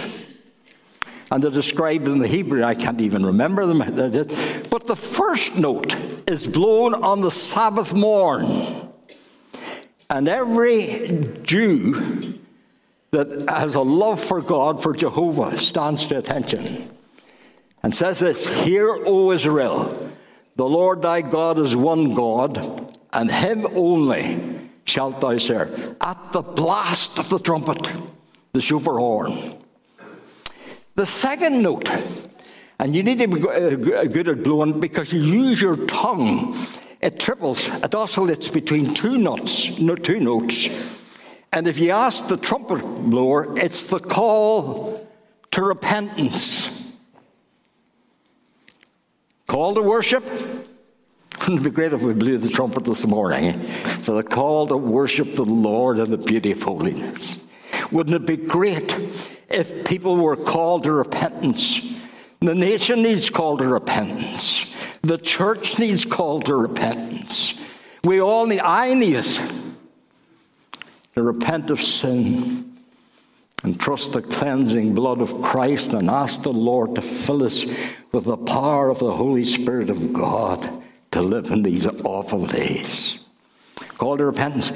And 1.31 1.40
they're 1.40 1.52
described 1.52 2.09
in 2.09 2.19
the 2.19 2.26
Hebrew. 2.26 2.64
I 2.64 2.75
can't 2.75 3.00
even 3.00 3.25
remember 3.25 3.64
them. 3.64 3.78
But 3.78 4.88
the 4.88 4.97
first 4.97 5.57
note 5.57 5.95
is 6.28 6.49
blown 6.49 6.95
on 6.95 7.21
the 7.21 7.31
Sabbath 7.31 7.95
morn. 7.95 8.88
And 10.12 10.28
every 10.28 11.26
Jew 11.42 12.38
that 13.12 13.49
has 13.49 13.76
a 13.76 13.81
love 13.81 14.23
for 14.23 14.42
God, 14.42 14.83
for 14.83 14.92
Jehovah, 14.92 15.57
stands 15.57 16.07
to 16.09 16.19
attention 16.19 16.90
and 17.83 17.95
says 17.95 18.19
this 18.19 18.47
Hear, 18.62 18.90
O 19.07 19.33
Israel, 19.33 20.12
the 20.57 20.66
Lord 20.69 21.00
thy 21.00 21.23
God 21.23 21.59
is 21.59 21.75
one 21.75 22.14
God, 22.14 22.95
and 23.14 23.31
him 23.31 23.66
only 23.75 24.69
shalt 24.85 25.19
thou 25.23 25.38
serve. 25.38 25.97
At 26.02 26.33
the 26.33 26.42
blast 26.42 27.19
of 27.19 27.31
the 27.31 27.38
trumpet, 27.38 27.90
the 28.52 28.61
shofar 28.61 28.99
horn. 28.99 29.54
The 30.95 31.07
second 31.07 31.62
note, 31.62 31.90
and 32.78 32.95
you 32.95 33.02
need 33.02 33.16
to 33.16 33.28
be 33.28 33.40
uh, 33.40 34.04
good 34.04 34.28
at 34.28 34.42
blowing 34.42 34.78
because 34.78 35.11
you 35.14 35.23
use 35.23 35.62
your 35.62 35.78
tongue. 35.87 36.66
It 37.02 37.18
triples, 37.18 37.68
it 37.68 37.94
oscillates 37.94 38.49
between 38.49 38.94
two 38.94 39.18
notes, 39.18 39.78
no, 39.78 39.97
two 39.97 40.21
notes. 40.21 40.68
And 41.52 41.66
if 41.66 41.78
you 41.78 41.90
ask 41.90 42.28
the 42.28 42.37
trumpet 42.37 42.80
blower, 42.82 43.59
it's 43.59 43.87
the 43.87 43.99
call 43.99 45.06
to 45.50 45.62
repentance. 45.62 46.92
Call 49.49 49.75
to 49.75 49.82
worship. 49.82 50.25
Wouldn't 51.40 51.61
it 51.61 51.64
be 51.64 51.71
great 51.71 51.92
if 51.92 52.02
we 52.02 52.14
blew 52.14 52.38
the 52.38 52.49
trumpet 52.49 52.85
this 52.85 53.04
morning 53.06 53.66
for 54.02 54.12
the 54.12 54.23
call 54.23 54.68
to 54.68 54.76
worship 54.76 55.35
the 55.35 55.44
Lord 55.44 55.99
and 55.99 56.12
the 56.12 56.18
beauty 56.18 56.52
of 56.52 56.62
holiness? 56.62 57.44
Wouldn't 57.90 58.14
it 58.14 58.26
be 58.26 58.37
great 58.37 58.97
if 59.52 59.85
people 59.87 60.16
were 60.16 60.37
called 60.37 60.85
to 60.85 60.92
repentance. 60.92 61.80
The 62.40 62.54
nation 62.54 63.02
needs 63.02 63.30
called 63.30 63.61
to 63.61 63.66
repentance. 63.68 64.75
The 65.02 65.18
church 65.18 65.78
needs 65.78 66.04
called 66.04 66.47
to 66.47 66.56
repentance. 66.56 67.61
We 68.04 68.21
all 68.21 68.47
need, 68.47 68.61
I 68.61 68.94
need 68.94 69.25
to 71.14 71.23
repent 71.23 71.71
of 71.71 71.80
sin 71.80 72.78
and 73.62 73.80
trust 73.80 74.12
the 74.12 74.23
cleansing 74.23 74.94
blood 74.94 75.21
of 75.21 75.40
Christ 75.42 75.92
and 75.92 76.11
ask 76.11 76.42
the 76.42 76.52
Lord 76.52 76.94
to 76.97 77.02
fill 77.02 77.44
us 77.44 77.64
with 78.11 78.25
the 78.25 78.37
power 78.37 78.88
of 78.88 78.99
the 78.99 79.12
Holy 79.12 79.44
Spirit 79.44 79.90
of 79.90 80.12
God 80.12 80.82
to 81.12 81.23
live 81.23 81.50
in 81.50 81.62
these 81.62 81.87
awful 82.04 82.47
days. 82.47 83.23
Call 83.99 84.16
to 84.16 84.25
repentance. 84.25 84.73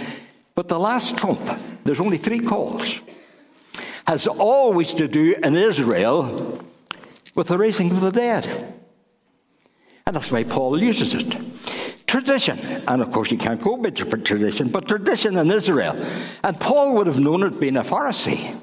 But 0.54 0.68
the 0.68 0.78
last 0.78 1.16
trump, 1.16 1.40
there's 1.84 2.00
only 2.00 2.18
three 2.18 2.40
calls 2.40 3.00
has 4.06 4.26
always 4.26 4.94
to 4.94 5.08
do 5.08 5.34
in 5.42 5.56
Israel 5.56 6.64
with 7.34 7.48
the 7.48 7.58
raising 7.58 7.90
of 7.90 8.00
the 8.00 8.12
dead. 8.12 8.75
And 10.06 10.14
that's 10.14 10.30
why 10.30 10.44
Paul 10.44 10.80
uses 10.80 11.14
it. 11.14 11.36
Tradition, 12.06 12.58
and 12.86 13.02
of 13.02 13.10
course 13.10 13.32
you 13.32 13.38
can't 13.38 13.60
go 13.60 13.76
by 13.76 13.90
tradition, 13.90 14.68
but 14.68 14.86
tradition 14.86 15.36
in 15.36 15.50
Israel. 15.50 16.00
And 16.44 16.58
Paul 16.60 16.94
would 16.94 17.08
have 17.08 17.18
known 17.18 17.42
it 17.42 17.58
being 17.58 17.76
a 17.76 17.82
Pharisee. 17.82 18.60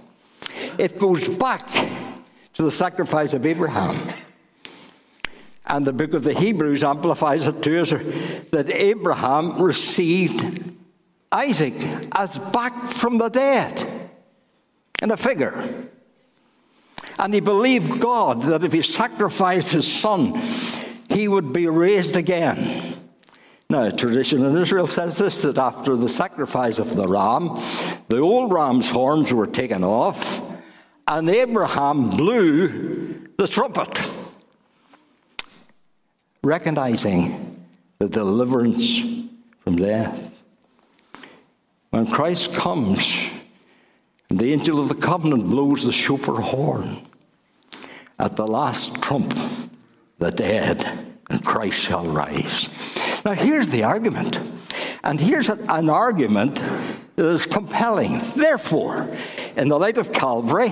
It 0.78 0.98
goes 0.98 1.28
back 1.28 1.68
to 1.68 2.64
the 2.64 2.72
sacrifice 2.72 3.34
of 3.34 3.46
Abraham. 3.46 3.98
And 5.66 5.86
the 5.86 5.94
book 5.94 6.14
of 6.14 6.24
the 6.24 6.34
Hebrews 6.34 6.84
amplifies 6.84 7.48
it 7.48 7.62
to 7.64 7.82
us 7.82 7.90
that 8.52 8.70
Abraham 8.70 9.62
received 9.62 10.74
Isaac 11.32 11.74
as 12.14 12.38
back 12.38 12.90
from 12.90 13.18
the 13.18 13.30
dead 13.30 14.10
in 15.02 15.12
a 15.12 15.18
figure. 15.18 15.90
And 17.20 17.34
he 17.34 17.40
believed 17.40 18.00
God 18.00 18.44
that 18.44 18.64
if 18.64 18.74
he 18.74 18.82
sacrificed 18.82 19.74
his 19.74 19.92
son, 19.92 20.42
he 21.14 21.28
would 21.28 21.54
be 21.54 21.68
raised 21.68 22.16
again. 22.16 22.94
Now, 23.70 23.90
tradition 23.90 24.46
in 24.46 24.58
Israel 24.58 24.88
says 24.88 25.18
this 25.18 25.42
that 25.42 25.58
after 25.58 25.96
the 25.96 26.10
sacrifice 26.10 26.80
of 26.80 26.96
the 26.96 27.08
ram, 27.08 27.60
the 28.08 28.20
old 28.20 28.52
ram's 28.52 28.90
horns 28.90 29.34
were 29.34 29.48
taken 29.48 29.84
off, 29.84 30.42
and 31.08 31.30
Abraham 31.30 32.12
blew 32.12 33.30
the 33.38 33.48
trumpet, 33.48 34.00
recognizing 36.44 37.66
the 38.00 38.08
deliverance 38.08 39.00
from 39.64 39.78
death. 39.78 40.32
When 41.90 42.06
Christ 42.08 42.54
comes, 42.54 43.30
the 44.30 44.52
angel 44.52 44.80
of 44.80 44.90
the 44.90 44.96
covenant 44.96 45.46
blows 45.46 45.84
the 45.84 45.94
shofar 45.94 46.42
horn. 46.42 47.06
At 48.20 48.36
the 48.36 48.46
last 48.46 49.02
trump, 49.02 49.34
the 50.20 50.32
dead 50.32 51.16
and 51.30 51.44
Christ 51.44 51.80
shall 51.80 52.06
rise. 52.06 52.70
Now, 53.26 53.34
here's 53.34 53.70
the 53.70 53.84
argument. 53.84 54.40
And 55.04 55.20
here's 55.20 55.50
an 55.50 55.90
argument 55.90 56.56
that 57.16 57.26
is 57.26 57.46
compelling. 57.46 58.22
Therefore, 58.36 59.14
in 59.58 59.68
the 59.68 59.78
light 59.78 59.98
of 59.98 60.14
Calvary, 60.14 60.72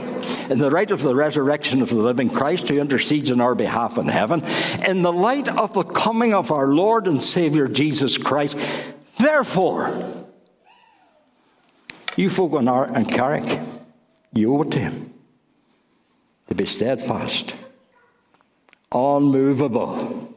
in 0.50 0.58
the 0.58 0.70
light 0.70 0.92
of 0.92 1.02
the 1.02 1.14
resurrection 1.14 1.82
of 1.82 1.90
the 1.90 1.98
living 1.98 2.30
Christ 2.30 2.70
who 2.70 2.80
intercedes 2.80 3.30
on 3.30 3.42
our 3.42 3.56
behalf 3.56 3.98
in 3.98 4.08
heaven, 4.08 4.44
in 4.88 5.02
the 5.02 5.12
light 5.12 5.50
of 5.50 5.74
the 5.74 5.84
coming 5.84 6.34
of 6.34 6.50
our 6.52 6.68
Lord 6.68 7.08
and 7.08 7.22
Savior 7.22 7.68
Jesus 7.68 8.18
Christ, 8.18 8.58
therefore, 9.20 10.02
you 12.16 12.30
folk 12.30 12.54
on 12.54 12.70
Art 12.70 12.92
and 12.96 13.08
Carrick, 13.10 13.60
you 14.34 14.56
owe 14.56 14.62
it 14.62 14.72
to 14.72 14.80
him 14.80 15.14
to 16.48 16.56
be 16.56 16.66
steadfast, 16.66 17.54
unmovable, 18.94 20.34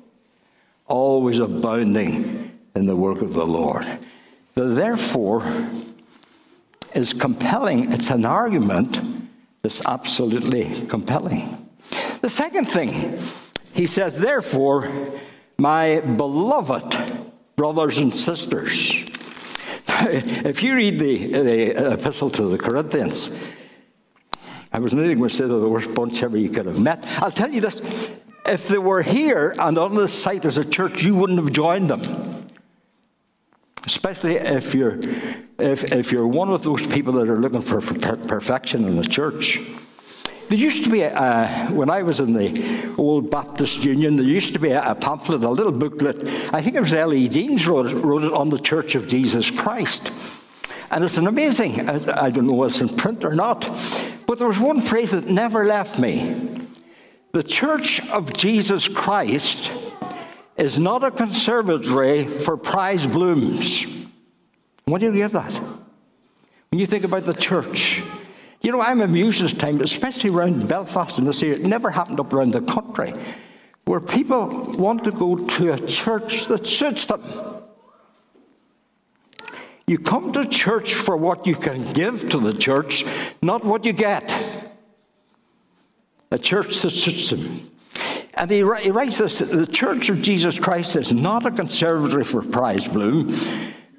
always 0.87 1.39
abounding 1.39 2.59
in 2.75 2.87
the 2.87 2.97
work 2.97 3.23
of 3.23 3.33
the 3.33 3.47
Lord. 3.47 3.87
The 4.55 4.67
therefore 4.67 5.45
is 6.95 7.13
compelling. 7.13 7.93
It's 7.93 8.11
an 8.11 8.25
argument 8.25 9.01
that's 9.63 9.85
absolutely 9.87 10.87
compelling. 10.87 11.69
The 12.21 12.31
second 12.31 12.67
thing, 12.67 13.19
he 13.73 13.87
says, 13.87 14.19
therefore, 14.19 14.91
my 15.59 16.01
beloved 16.01 16.97
brothers 17.57 17.99
and 17.99 18.15
sisters, 18.15 19.05
if 19.89 20.63
you 20.63 20.75
read 20.75 20.99
the, 20.99 21.29
the 21.33 21.93
epistle 21.93 22.31
to 22.31 22.45
the 22.45 22.59
Corinthians, 22.59 23.39
I 24.73 24.79
was 24.79 24.93
nearly 24.93 25.15
going 25.15 25.29
to 25.29 25.35
say 25.35 25.47
they're 25.47 25.59
the 25.59 25.69
worst 25.69 25.95
bunch 25.95 26.23
ever 26.23 26.37
you 26.37 26.51
could 26.51 26.67
have 26.67 26.79
met. 26.79 27.05
I'll 27.23 27.31
tell 27.31 27.53
you 27.53 27.61
this 27.61 27.81
if 28.47 28.69
they 28.69 28.79
were 28.79 29.03
here 29.03 29.55
and 29.59 29.79
on 29.79 29.95
this 29.95 30.13
site 30.13 30.45
as 30.45 30.59
a 30.59 30.65
church, 30.65 31.03
you 31.03 31.15
wouldn't 31.15 31.39
have 31.39 31.53
joined 31.53 31.89
them. 31.89 32.47
Especially 33.87 34.37
if 34.37 34.75
you're, 34.75 34.99
if, 35.59 35.93
if 35.93 36.11
you're 36.13 36.27
one 36.27 36.51
of 36.51 36.63
those 36.63 36.87
people 36.87 37.13
that 37.15 37.29
are 37.29 37.37
looking 37.37 37.61
for 37.61 37.81
perfection 37.81 38.85
in 38.87 38.97
the 38.97 39.05
church. 39.05 39.61
There 40.49 40.59
used 40.59 40.85
to 40.85 40.91
be, 40.91 41.03
a, 41.03 41.69
when 41.71 41.89
I 41.89 42.03
was 42.03 42.21
in 42.21 42.35
the 42.35 42.95
old 42.99 43.31
Baptist 43.31 43.83
Union, 43.83 44.17
there 44.17 44.27
used 44.27 44.53
to 44.53 44.59
be 44.59 44.71
a, 44.71 44.83
a 44.83 44.95
pamphlet, 44.95 45.43
a 45.43 45.51
little 45.51 45.73
booklet. 45.73 46.23
I 46.53 46.61
think 46.61 46.77
it 46.77 46.81
was 46.81 46.93
L.E. 46.93 47.29
Deans 47.29 47.67
wrote 47.67 47.87
it, 47.87 47.95
wrote 47.95 48.25
it 48.25 48.33
on 48.33 48.51
the 48.51 48.59
Church 48.59 48.95
of 48.95 49.09
Jesus 49.09 49.51
Christ. 49.51 50.13
And 50.91 51.03
it's 51.03 51.17
an 51.17 51.27
amazing, 51.27 51.89
I, 51.89 52.27
I 52.27 52.31
don't 52.31 52.47
know 52.47 52.63
if 52.65 52.73
it's 52.73 52.81
in 52.83 52.89
print 52.91 53.25
or 53.25 53.35
not, 53.35 53.63
but 54.27 54.39
there 54.39 54.47
was 54.47 54.59
one 54.59 54.81
phrase 54.81 55.13
that 55.13 55.27
never 55.27 55.65
left 55.65 55.99
me. 55.99 56.64
The 57.35 57.43
Church 57.43 58.01
of 58.11 58.33
Jesus 58.33 58.87
Christ 58.87 59.73
is 60.57 60.79
not 60.79 61.03
a 61.03 61.11
conservatory 61.11 62.29
for 62.29 62.57
prize 62.57 63.09
blooms. 63.09 63.87
What 64.85 65.01
do 65.01 65.07
you 65.07 65.13
get 65.13 65.33
that? 65.33 65.53
When 66.71 66.79
you 66.79 66.87
think 66.87 67.03
about 67.03 67.25
the 67.25 67.35
church, 67.35 68.05
you 68.61 68.71
know, 68.71 68.81
I'm 68.81 69.01
amused 69.01 69.43
this 69.43 69.53
time, 69.53 69.81
especially 69.81 70.31
around 70.31 70.69
Belfast 70.69 71.19
in 71.19 71.25
this 71.25 71.43
area. 71.43 71.57
It 71.57 71.63
never 71.63 71.91
happened 71.91 72.21
up 72.21 72.33
around 72.33 72.53
the 72.53 72.61
country, 72.61 73.13
where 73.85 73.99
people 73.99 74.71
want 74.79 75.03
to 75.03 75.11
go 75.11 75.35
to 75.35 75.73
a 75.73 75.79
church 75.89 76.47
that 76.47 76.69
suits 76.69 77.07
them. 77.07 77.21
You 79.89 79.99
come 79.99 80.31
to 80.35 80.47
church 80.47 80.95
for 80.95 81.17
what 81.17 81.49
you 81.49 81.57
can 81.57 81.93
give 81.95 82.29
to 82.29 82.39
the 82.39 82.55
church, 82.55 83.05
not 83.43 83.65
what 83.65 83.85
you 83.85 83.93
get. 83.93 84.33
A 86.35 86.39
church 86.39 86.75
system. 86.75 87.71
And 88.35 88.51
he, 88.51 88.65
writes 88.65 89.19
this 89.19 89.39
the 89.39 89.69
Church 89.69 90.09
of 90.09 90.21
Jesus 90.21 90.59
Christ 90.59 90.97
is 90.97 91.13
not 91.13 91.47
a 91.47 91.53
conservatory 91.53 92.25
for 92.25 92.43
prize 92.43 92.89
bloom, 92.89 93.39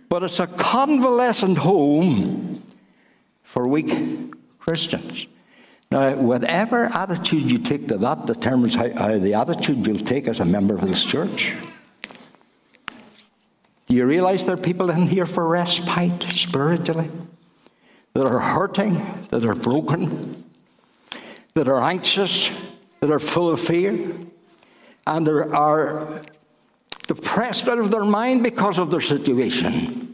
but 0.10 0.22
it's 0.22 0.42
a 0.42 0.48
convalescent 0.48 1.60
home 1.60 2.62
for 3.44 3.66
weak 3.70 3.90
Christians. 4.60 5.28
Now, 5.90 6.16
whatever 6.16 6.88
attitude 6.88 7.50
you 7.50 7.58
take 7.58 7.88
to 7.88 7.98
that 8.00 8.26
determines 8.26 8.76
how, 8.76 8.90
how 8.90 9.18
the 9.18 9.34
attitude 9.34 9.88
you'll 9.88 10.00
take 10.00 10.28
as 10.28 10.42
a 10.42 10.46
member 10.46 10.76
of 10.76 10.82
this 10.82 11.06
church. 11.06 11.54
Do 13.88 13.96
you 13.96 14.06
realize 14.06 14.46
there 14.46 14.56
are 14.56 14.58
people 14.58 14.90
in 14.90 15.08
here 15.08 15.26
for 15.26 15.48
respite 15.48 16.24
spiritually 16.24 17.10
that 18.12 18.28
are 18.28 18.40
hurting, 18.40 19.26
that 19.30 19.46
are 19.46 19.56
broken, 19.56 20.45
that 21.56 21.70
are 21.70 21.82
anxious, 21.82 22.52
that 23.00 23.12
are 23.12 23.20
full 23.20 23.50
of 23.50 23.62
fear, 23.62 24.14
and 25.08 25.26
that 25.26 25.52
are 25.54 26.22
depressed 27.08 27.70
out 27.70 27.80
of 27.80 27.92
their 27.92 28.04
mind 28.04 28.44
because 28.44 28.78
of 28.78 28.92
their 28.92 29.02
situation? 29.02 30.05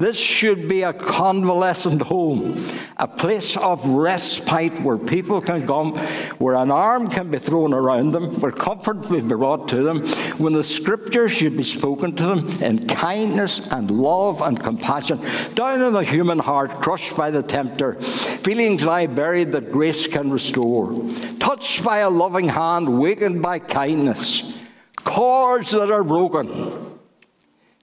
This 0.00 0.18
should 0.18 0.66
be 0.66 0.82
a 0.82 0.94
convalescent 0.94 2.00
home, 2.00 2.66
a 2.96 3.06
place 3.06 3.54
of 3.54 3.86
respite 3.86 4.80
where 4.80 4.96
people 4.96 5.42
can 5.42 5.66
come, 5.66 5.94
where 6.38 6.54
an 6.54 6.70
arm 6.70 7.10
can 7.10 7.30
be 7.30 7.38
thrown 7.38 7.74
around 7.74 8.12
them, 8.12 8.40
where 8.40 8.50
comfort 8.50 9.10
will 9.10 9.20
be 9.20 9.28
brought 9.28 9.68
to 9.68 9.82
them, 9.82 10.08
when 10.38 10.54
the 10.54 10.64
scriptures 10.64 11.32
should 11.32 11.54
be 11.54 11.62
spoken 11.62 12.16
to 12.16 12.24
them 12.24 12.48
in 12.62 12.78
kindness 12.78 13.70
and 13.72 13.90
love 13.90 14.40
and 14.40 14.58
compassion, 14.58 15.20
down 15.54 15.82
in 15.82 15.92
the 15.92 16.02
human 16.02 16.38
heart, 16.38 16.70
crushed 16.80 17.14
by 17.14 17.30
the 17.30 17.42
tempter, 17.42 18.00
feelings 18.00 18.82
lie 18.86 19.06
buried 19.06 19.52
that 19.52 19.70
grace 19.70 20.06
can 20.06 20.30
restore, 20.30 20.98
touched 21.38 21.84
by 21.84 21.98
a 21.98 22.08
loving 22.08 22.48
hand, 22.48 22.98
wakened 22.98 23.42
by 23.42 23.58
kindness, 23.58 24.58
chords 25.04 25.72
that 25.72 25.90
are 25.90 26.04
broken 26.04 26.98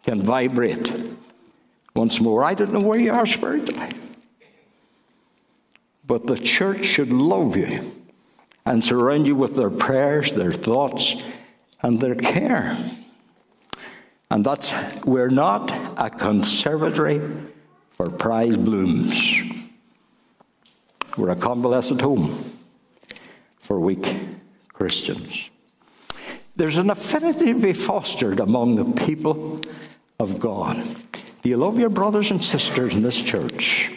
can 0.01 0.23
vibrate 0.23 0.91
once 1.97 2.21
more, 2.21 2.43
I 2.43 2.53
don't 2.53 2.71
know 2.71 2.79
where 2.79 2.99
you 2.99 3.11
are 3.11 3.25
spiritually. 3.25 3.93
But 6.05 6.27
the 6.27 6.37
church 6.37 6.85
should 6.85 7.11
love 7.11 7.57
you 7.57 7.91
and 8.65 8.83
surround 8.83 9.27
you 9.27 9.35
with 9.35 9.55
their 9.55 9.69
prayers, 9.69 10.31
their 10.31 10.53
thoughts, 10.53 11.21
and 11.81 11.99
their 11.99 12.15
care. 12.15 12.77
And 14.29 14.45
that's, 14.45 14.73
we're 15.03 15.29
not 15.29 15.71
a 15.97 16.09
conservatory 16.09 17.21
for 17.91 18.09
prize 18.09 18.57
blooms. 18.57 19.39
We're 21.17 21.31
a 21.31 21.35
convalescent 21.35 22.01
home 22.01 22.53
for 23.57 23.79
weak 23.79 24.15
Christians. 24.71 25.49
There's 26.55 26.77
an 26.77 26.89
affinity 26.89 27.53
to 27.53 27.59
be 27.59 27.73
fostered 27.73 28.39
among 28.39 28.75
the 28.75 29.05
people 29.05 29.61
of 30.19 30.39
God. 30.39 30.83
You 31.47 31.55
love 31.55 31.79
your 31.79 31.87
brothers 31.87 32.29
and 32.29 32.43
sisters 32.43 32.93
in 32.93 33.03
this 33.03 33.21
church? 33.21 33.89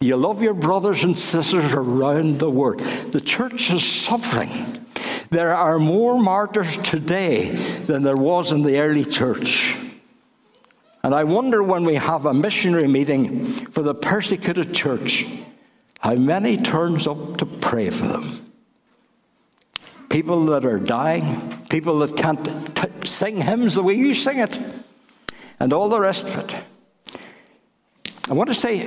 You 0.00 0.16
love 0.16 0.40
your 0.40 0.54
brothers 0.54 1.04
and 1.04 1.18
sisters 1.18 1.74
around 1.74 2.38
the 2.38 2.48
world? 2.48 2.80
The 3.12 3.20
church 3.20 3.70
is 3.70 3.84
suffering. 3.84 4.86
There 5.28 5.52
are 5.52 5.78
more 5.78 6.18
martyrs 6.18 6.78
today 6.78 7.50
than 7.50 8.04
there 8.04 8.16
was 8.16 8.52
in 8.52 8.62
the 8.62 8.78
early 8.78 9.04
church. 9.04 9.76
And 11.02 11.14
I 11.14 11.24
wonder 11.24 11.62
when 11.62 11.84
we 11.84 11.96
have 11.96 12.24
a 12.24 12.32
missionary 12.32 12.88
meeting 12.88 13.52
for 13.66 13.82
the 13.82 13.94
persecuted 13.94 14.74
church, 14.74 15.26
how 16.00 16.14
many 16.14 16.56
turns 16.56 17.06
up 17.06 17.36
to 17.36 17.44
pray 17.44 17.90
for 17.90 18.06
them? 18.06 18.50
People 20.08 20.46
that 20.46 20.64
are 20.64 20.78
dying, 20.78 21.66
people 21.68 21.98
that 21.98 22.16
can't 22.16 22.74
t- 22.74 22.88
sing 23.06 23.42
hymns 23.42 23.74
the 23.74 23.82
way 23.82 23.92
you 23.92 24.14
sing 24.14 24.38
it 24.38 24.58
and 25.60 25.74
all 25.74 25.90
the 25.90 26.00
rest 26.00 26.26
of 26.26 26.34
it. 26.38 26.64
I 28.30 28.34
want 28.34 28.48
to 28.48 28.54
say, 28.54 28.80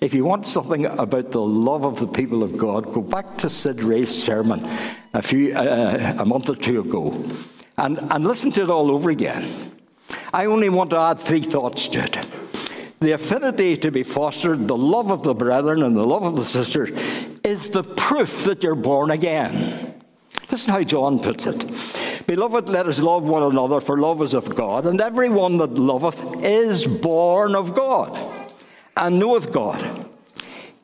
if 0.00 0.12
you 0.12 0.24
want 0.24 0.44
something 0.44 0.86
about 0.86 1.30
the 1.30 1.40
love 1.40 1.84
of 1.84 2.00
the 2.00 2.08
people 2.08 2.42
of 2.42 2.58
God, 2.58 2.92
go 2.92 3.00
back 3.00 3.38
to 3.38 3.48
Sid 3.48 3.84
Ray's 3.84 4.12
sermon 4.12 4.68
a 5.14 5.22
few 5.22 5.54
uh, 5.54 6.16
a 6.18 6.26
month 6.26 6.48
or 6.48 6.56
two 6.56 6.80
ago, 6.80 7.24
and, 7.76 7.98
and 8.10 8.24
listen 8.24 8.50
to 8.52 8.62
it 8.62 8.68
all 8.68 8.90
over 8.90 9.10
again. 9.10 9.48
I 10.32 10.46
only 10.46 10.70
want 10.70 10.90
to 10.90 10.98
add 10.98 11.20
three 11.20 11.42
thoughts 11.42 11.86
to 11.88 12.00
it. 12.02 12.18
The 12.98 13.12
affinity 13.12 13.76
to 13.76 13.92
be 13.92 14.02
fostered, 14.02 14.66
the 14.66 14.76
love 14.76 15.12
of 15.12 15.22
the 15.22 15.34
brethren 15.34 15.84
and 15.84 15.96
the 15.96 16.06
love 16.06 16.24
of 16.24 16.34
the 16.34 16.44
sisters, 16.44 16.90
is 17.44 17.68
the 17.70 17.84
proof 17.84 18.42
that 18.44 18.64
you're 18.64 18.74
born 18.74 19.12
again. 19.12 19.94
This 20.48 20.62
is 20.62 20.66
how 20.66 20.82
John 20.82 21.20
puts 21.20 21.46
it. 21.46 22.26
Beloved, 22.26 22.68
let 22.68 22.86
us 22.86 22.98
love 22.98 23.28
one 23.28 23.44
another, 23.44 23.80
for 23.80 23.98
love 23.98 24.20
is 24.20 24.34
of 24.34 24.54
God, 24.54 24.84
and 24.84 25.00
everyone 25.00 25.58
that 25.58 25.74
loveth 25.74 26.44
is 26.44 26.86
born 26.86 27.54
of 27.54 27.74
God, 27.74 28.18
and 28.98 29.18
knoweth 29.18 29.52
God. 29.52 30.08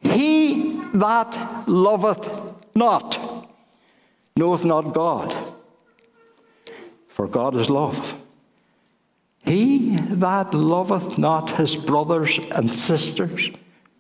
He 0.00 0.80
that 0.94 1.64
loveth 1.66 2.28
not 2.74 3.20
knoweth 4.36 4.64
not 4.64 4.92
God, 4.92 5.36
for 7.08 7.28
God 7.28 7.54
is 7.56 7.70
love. 7.70 8.20
He 9.44 9.96
that 9.96 10.54
loveth 10.54 11.18
not 11.18 11.50
his 11.50 11.76
brothers 11.76 12.40
and 12.50 12.70
sisters 12.70 13.50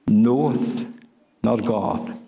knoweth 0.08 0.86
not 1.42 1.64
God. 1.64 2.18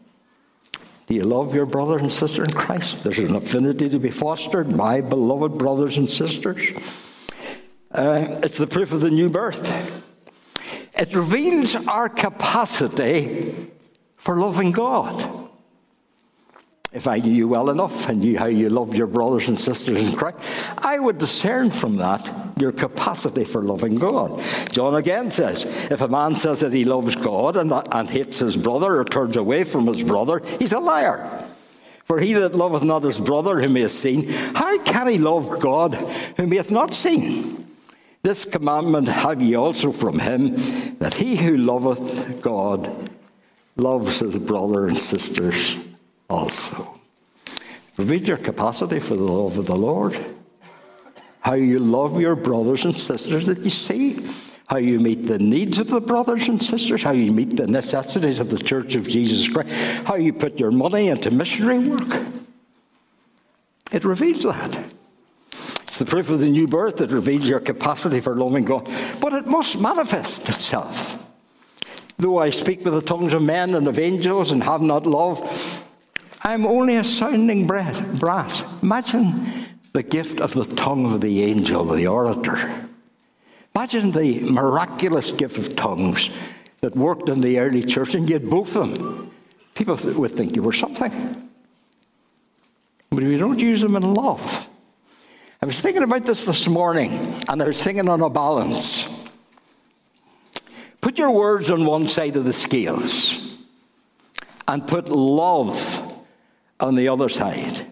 Do 1.07 1.15
you 1.15 1.23
love 1.23 1.55
your 1.55 1.67
brother 1.67 1.99
and 1.99 2.13
sister 2.13 2.45
in 2.45 2.51
Christ? 2.51 3.05
There's 3.05 3.19
an 3.19 3.35
affinity 3.35 3.89
to 3.89 3.99
be 3.99 4.11
fostered, 4.11 4.75
my 4.75 5.01
beloved 5.01 5.57
brothers 5.57 5.99
and 5.99 6.11
sisters. 6.11 6.61
Uh, 7.93 8.41
it's 8.43 8.59
the 8.59 8.67
proof 8.67 8.93
of 8.93 9.01
the 9.01 9.11
new 9.11 9.29
birth. 9.29 10.06
It 10.97 11.15
reveals 11.15 11.77
our 11.87 12.09
capacity 12.09 13.71
for 14.17 14.37
loving 14.37 14.73
God 14.73 15.47
if 16.97 17.07
I 17.07 17.19
knew 17.19 17.33
you 17.33 17.47
well 17.47 17.69
enough 17.69 18.09
and 18.09 18.21
knew 18.21 18.39
how 18.39 18.47
you 18.47 18.71
love 18.71 18.95
your 18.95 19.07
brothers 19.07 19.49
and 19.49 19.61
sisters 19.61 19.99
in 19.99 20.17
Christ, 20.17 20.39
I 20.79 20.99
would 20.99 21.19
discern 21.19 21.71
from 21.71 21.97
that 21.97 22.33
your 22.59 22.73
capacity 22.73 23.45
for 23.45 23.61
loving 23.61 23.97
God. 23.97 24.43
John 24.73 24.95
again 24.95 25.31
says, 25.31 25.67
if 25.91 26.01
a 26.01 26.09
man 26.09 26.37
says 26.37 26.61
that 26.61 26.73
he 26.73 26.87
loves 26.87 27.15
God 27.15 27.57
and, 27.57 27.71
and 27.93 28.09
hates 28.09 28.39
his 28.39 28.57
brother 28.57 28.97
or 28.97 29.05
turns 29.05 29.37
away 29.37 29.65
from 29.65 29.87
his 29.89 30.03
brother, 30.03 30.41
he's 30.59 30.73
a 30.73 30.79
liar. 30.79 31.47
For 32.05 32.19
he 32.19 32.33
that 32.33 32.55
loveth 32.55 32.83
not 32.83 33.03
his 33.03 33.21
brother 33.21 33.61
whom 33.61 33.77
he 33.77 33.83
has 33.83 33.93
seen, 33.93 34.29
how 34.29 34.79
can 34.79 35.07
he 35.07 35.19
love 35.19 35.61
God 35.61 35.93
whom 36.39 36.51
he 36.51 36.57
hath 36.57 36.71
not 36.71 36.95
seen? 36.95 37.66
This 38.27 38.45
commandment 38.45 39.07
have 39.07 39.41
ye 39.41 39.55
also 39.55 39.93
from 39.93 40.19
him, 40.19 40.57
that 40.99 41.15
he 41.15 41.37
who 41.37 41.57
loveth 41.57 42.43
God 42.43 43.09
loves 43.77 44.19
his 44.19 44.37
brother 44.39 44.89
and 44.89 44.99
sisters 44.99 45.77
also. 46.29 46.99
Reveal 47.97 48.25
your 48.25 48.37
capacity 48.37 48.99
for 48.99 49.15
the 49.15 49.23
love 49.23 49.59
of 49.59 49.67
the 49.67 49.77
Lord. 49.77 50.19
How 51.39 51.55
you 51.55 51.79
love 51.79 52.21
your 52.21 52.35
brothers 52.35 52.85
and 52.85 52.97
sisters 52.97 53.47
that 53.47 53.61
you 53.61 53.71
see. 53.71 54.29
How 54.67 54.79
you 54.79 54.99
meet 54.99 55.27
the 55.27 55.39
needs 55.39 55.79
of 55.79 55.87
the 55.87 56.01
brothers 56.01 56.49
and 56.49 56.61
sisters. 56.61 57.05
How 57.05 57.13
you 57.13 57.31
meet 57.31 57.57
the 57.57 57.69
necessities 57.69 58.41
of 58.41 58.51
the 58.51 58.59
Church 58.59 58.97
of 58.97 59.07
Jesus 59.07 59.49
Christ. 59.49 59.71
How 60.05 60.17
you 60.17 60.33
put 60.33 60.59
your 60.59 60.73
money 60.73 61.07
into 61.07 61.31
missionary 61.31 61.79
work. 61.79 62.25
It 63.93 64.05
reveals 64.05 64.43
that. 64.43 64.96
It's 65.97 66.05
the 66.05 66.11
proof 66.11 66.29
of 66.29 66.41
the 66.41 66.51
new 66.51 66.67
birth 66.67 66.99
that 66.99 67.11
reveals 67.11 67.49
your 67.49 67.59
capacity 67.59 68.21
for 68.21 68.35
loving 68.35 68.67
God. 68.67 68.87
But 69.19 69.33
it 69.33 69.47
must 69.47 69.81
manifest 69.81 70.47
itself. 70.47 71.25
Though 72.19 72.37
I 72.37 72.51
speak 72.51 72.85
with 72.85 72.93
the 72.93 73.01
tongues 73.01 73.33
of 73.33 73.41
men 73.41 73.75
and 73.75 73.89
of 73.89 73.99
angels 73.99 74.51
and 74.51 74.63
have 74.65 74.83
not 74.83 75.07
love, 75.07 75.41
I'm 76.45 76.67
only 76.67 76.97
a 76.97 77.03
sounding 77.03 77.67
brass. 77.67 78.63
Imagine 78.83 79.47
the 79.95 80.03
gift 80.03 80.39
of 80.39 80.53
the 80.53 80.67
tongue 80.67 81.15
of 81.15 81.23
the 81.23 81.43
angel, 81.43 81.87
the 81.87 82.07
orator. 82.09 82.91
Imagine 83.75 84.11
the 84.11 84.41
miraculous 84.51 85.33
gift 85.33 85.57
of 85.57 85.77
tongues 85.77 86.29
that 86.83 86.95
worked 86.95 87.31
in 87.31 87.41
the 87.41 87.59
early 87.59 87.83
church, 87.83 88.15
and 88.15 88.29
had 88.29 88.51
both 88.51 88.77
of 88.77 88.99
them. 88.99 89.31
People 89.73 89.97
would 89.97 90.33
think 90.33 90.57
you 90.57 90.63
were 90.63 90.75
something. 90.75 91.49
But 93.09 93.23
if 93.23 93.31
you 93.31 93.39
don't 93.39 93.59
use 93.59 93.81
them 93.81 93.97
in 93.97 94.13
love, 94.13 94.67
I 95.63 95.67
was 95.67 95.81
thinking 95.81 96.03
about 96.03 96.25
this 96.25 96.45
this 96.45 96.69
morning, 96.69 97.43
and 97.49 97.63
I 97.63 97.67
was 97.67 97.83
thinking 97.83 98.09
on 98.09 98.21
a 98.21 98.29
balance. 98.29 99.13
Put 101.01 101.19
your 101.19 101.31
words 101.31 101.71
on 101.71 101.87
one 101.87 102.09
side 102.09 102.37
of 102.37 102.45
the 102.45 102.53
scales 102.53 103.57
and 104.69 104.87
put 104.87 105.09
love 105.09 106.23
on 106.81 106.95
the 106.95 107.09
other 107.09 107.29
side 107.29 107.87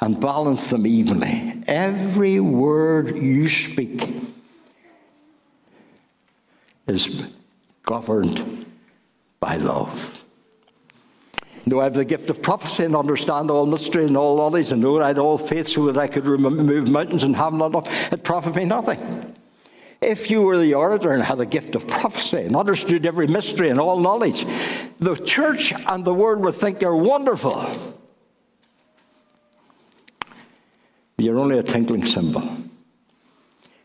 and 0.00 0.20
balance 0.20 0.68
them 0.68 0.86
evenly. 0.86 1.62
Every 1.66 2.38
word 2.38 3.18
you 3.18 3.48
speak 3.48 4.08
is 6.86 7.30
governed 7.82 8.66
by 9.40 9.56
love. 9.56 10.17
Though 11.68 11.80
I 11.80 11.84
have 11.84 11.94
the 11.94 12.04
gift 12.04 12.30
of 12.30 12.40
prophecy 12.40 12.84
and 12.84 12.96
understand 12.96 13.50
all 13.50 13.66
mystery 13.66 14.06
and 14.06 14.16
all 14.16 14.36
knowledge 14.36 14.72
and 14.72 14.80
know 14.80 15.02
I 15.02 15.08
had 15.08 15.18
all 15.18 15.36
faith 15.36 15.68
so 15.68 15.86
that 15.86 15.98
I 15.98 16.06
could 16.06 16.24
remove 16.24 16.88
mountains 16.88 17.24
and 17.24 17.36
have 17.36 17.52
not 17.52 17.66
enough, 17.66 18.12
it 18.12 18.24
profit 18.24 18.54
me 18.54 18.64
nothing. 18.64 19.34
If 20.00 20.30
you 20.30 20.42
were 20.42 20.56
the 20.56 20.74
orator 20.74 21.10
and 21.10 21.22
had 21.22 21.40
a 21.40 21.46
gift 21.46 21.74
of 21.74 21.86
prophecy 21.86 22.38
and 22.38 22.56
understood 22.56 23.04
every 23.04 23.26
mystery 23.26 23.68
and 23.68 23.78
all 23.78 23.98
knowledge, 23.98 24.46
the 24.98 25.16
church 25.16 25.72
and 25.86 26.04
the 26.04 26.14
world 26.14 26.40
would 26.44 26.54
think 26.54 26.80
you're 26.80 26.96
wonderful. 26.96 27.66
You're 31.18 31.38
only 31.38 31.58
a 31.58 31.64
tinkling 31.64 32.06
cymbal. 32.06 32.48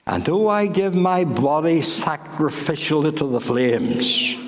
And 0.06 0.24
though 0.24 0.48
I 0.48 0.68
give 0.68 0.94
my 0.94 1.24
body 1.24 1.80
sacrificially 1.80 3.16
to 3.18 3.26
the 3.26 3.42
flames, 3.42 4.43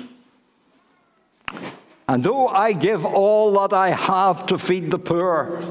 and 2.08 2.22
though 2.22 2.48
I 2.48 2.72
give 2.72 3.04
all 3.04 3.52
that 3.60 3.74
I 3.76 3.90
have 3.90 4.46
to 4.46 4.58
feed 4.58 4.90
the 4.90 4.98
poor 4.98 5.62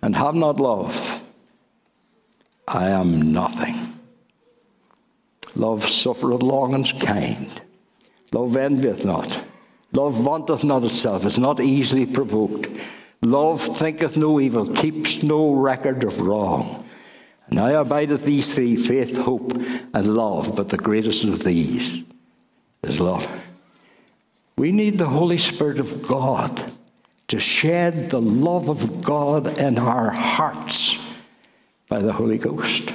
and 0.00 0.16
have 0.16 0.34
not 0.34 0.58
love, 0.60 1.22
I 2.66 2.88
am 2.88 3.32
nothing. 3.32 3.94
Love 5.54 5.88
suffereth 5.88 6.42
long 6.42 6.74
and 6.74 6.84
is 6.84 6.92
kind. 6.92 7.50
Love 8.32 8.56
envieth 8.56 9.04
not. 9.04 9.38
Love 9.92 10.14
vaunteth 10.14 10.64
not 10.64 10.82
itself, 10.82 11.24
is 11.24 11.38
not 11.38 11.60
easily 11.60 12.04
provoked. 12.04 12.66
Love 13.22 13.60
thinketh 13.60 14.16
no 14.16 14.40
evil, 14.40 14.66
keeps 14.66 15.22
no 15.22 15.52
record 15.52 16.02
of 16.04 16.20
wrong. 16.20 16.84
Now 17.50 17.80
abideth 17.80 18.24
these 18.24 18.54
three 18.54 18.76
faith, 18.76 19.16
hope, 19.16 19.52
and 19.52 20.16
love, 20.16 20.56
but 20.56 20.70
the 20.70 20.76
greatest 20.76 21.24
of 21.24 21.44
these 21.44 22.02
is 22.82 22.98
love. 22.98 23.43
We 24.56 24.70
need 24.70 24.98
the 24.98 25.08
Holy 25.08 25.38
Spirit 25.38 25.80
of 25.80 26.06
God 26.06 26.72
to 27.28 27.40
shed 27.40 28.10
the 28.10 28.20
love 28.20 28.68
of 28.68 29.02
God 29.02 29.58
in 29.58 29.78
our 29.78 30.10
hearts 30.10 30.98
by 31.88 32.00
the 32.00 32.12
Holy 32.12 32.38
Ghost. 32.38 32.92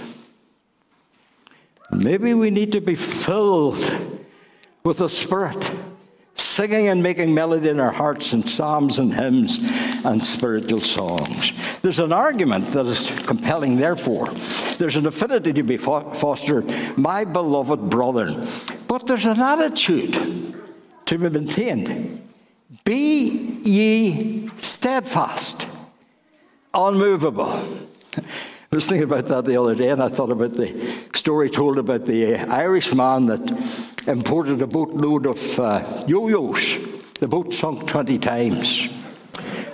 Maybe 1.91 2.33
we 2.33 2.49
need 2.49 2.71
to 2.73 2.81
be 2.81 2.95
filled 2.95 3.91
with 4.83 4.99
the 4.99 5.09
Spirit, 5.09 5.71
singing 6.35 6.87
and 6.87 7.03
making 7.03 7.33
melody 7.33 7.69
in 7.69 7.79
our 7.79 7.91
hearts 7.91 8.31
in 8.31 8.45
psalms 8.45 8.99
and 8.99 9.13
hymns 9.13 9.59
and 10.05 10.23
spiritual 10.23 10.81
songs. 10.81 11.51
There's 11.81 11.99
an 11.99 12.13
argument 12.13 12.67
that 12.71 12.85
is 12.85 13.09
compelling, 13.25 13.77
therefore. 13.77 14.29
There's 14.77 14.95
an 14.95 15.07
affinity 15.07 15.51
to 15.53 15.63
be 15.63 15.77
fostered, 15.77 16.71
my 16.97 17.25
beloved 17.25 17.89
brother. 17.89 18.47
But 18.87 19.07
there's 19.07 19.25
an 19.25 19.41
attitude 19.41 20.48
to 21.09 21.17
be 21.17 21.27
maintained. 21.27 22.21
Be 22.85 23.29
ye 23.63 24.51
steadfast, 24.57 25.65
unmovable. 26.71 27.51
I 28.15 28.75
was 28.75 28.85
thinking 28.85 29.05
about 29.05 29.25
that 29.25 29.45
the 29.45 29.59
other 29.59 29.73
day, 29.73 29.89
and 29.89 30.03
I 30.03 30.09
thought 30.09 30.29
about 30.29 30.53
the 30.53 30.67
story 31.15 31.49
told 31.49 31.79
about 31.79 32.05
the 32.05 32.35
Irishman 32.35 33.25
that 33.25 34.05
imported 34.07 34.61
a 34.61 34.67
boatload 34.67 35.25
of 35.25 35.59
uh, 35.59 36.03
yo-yos. 36.07 36.77
The 37.19 37.27
boat 37.27 37.55
sunk 37.55 37.87
20 37.87 38.19
times. 38.19 38.89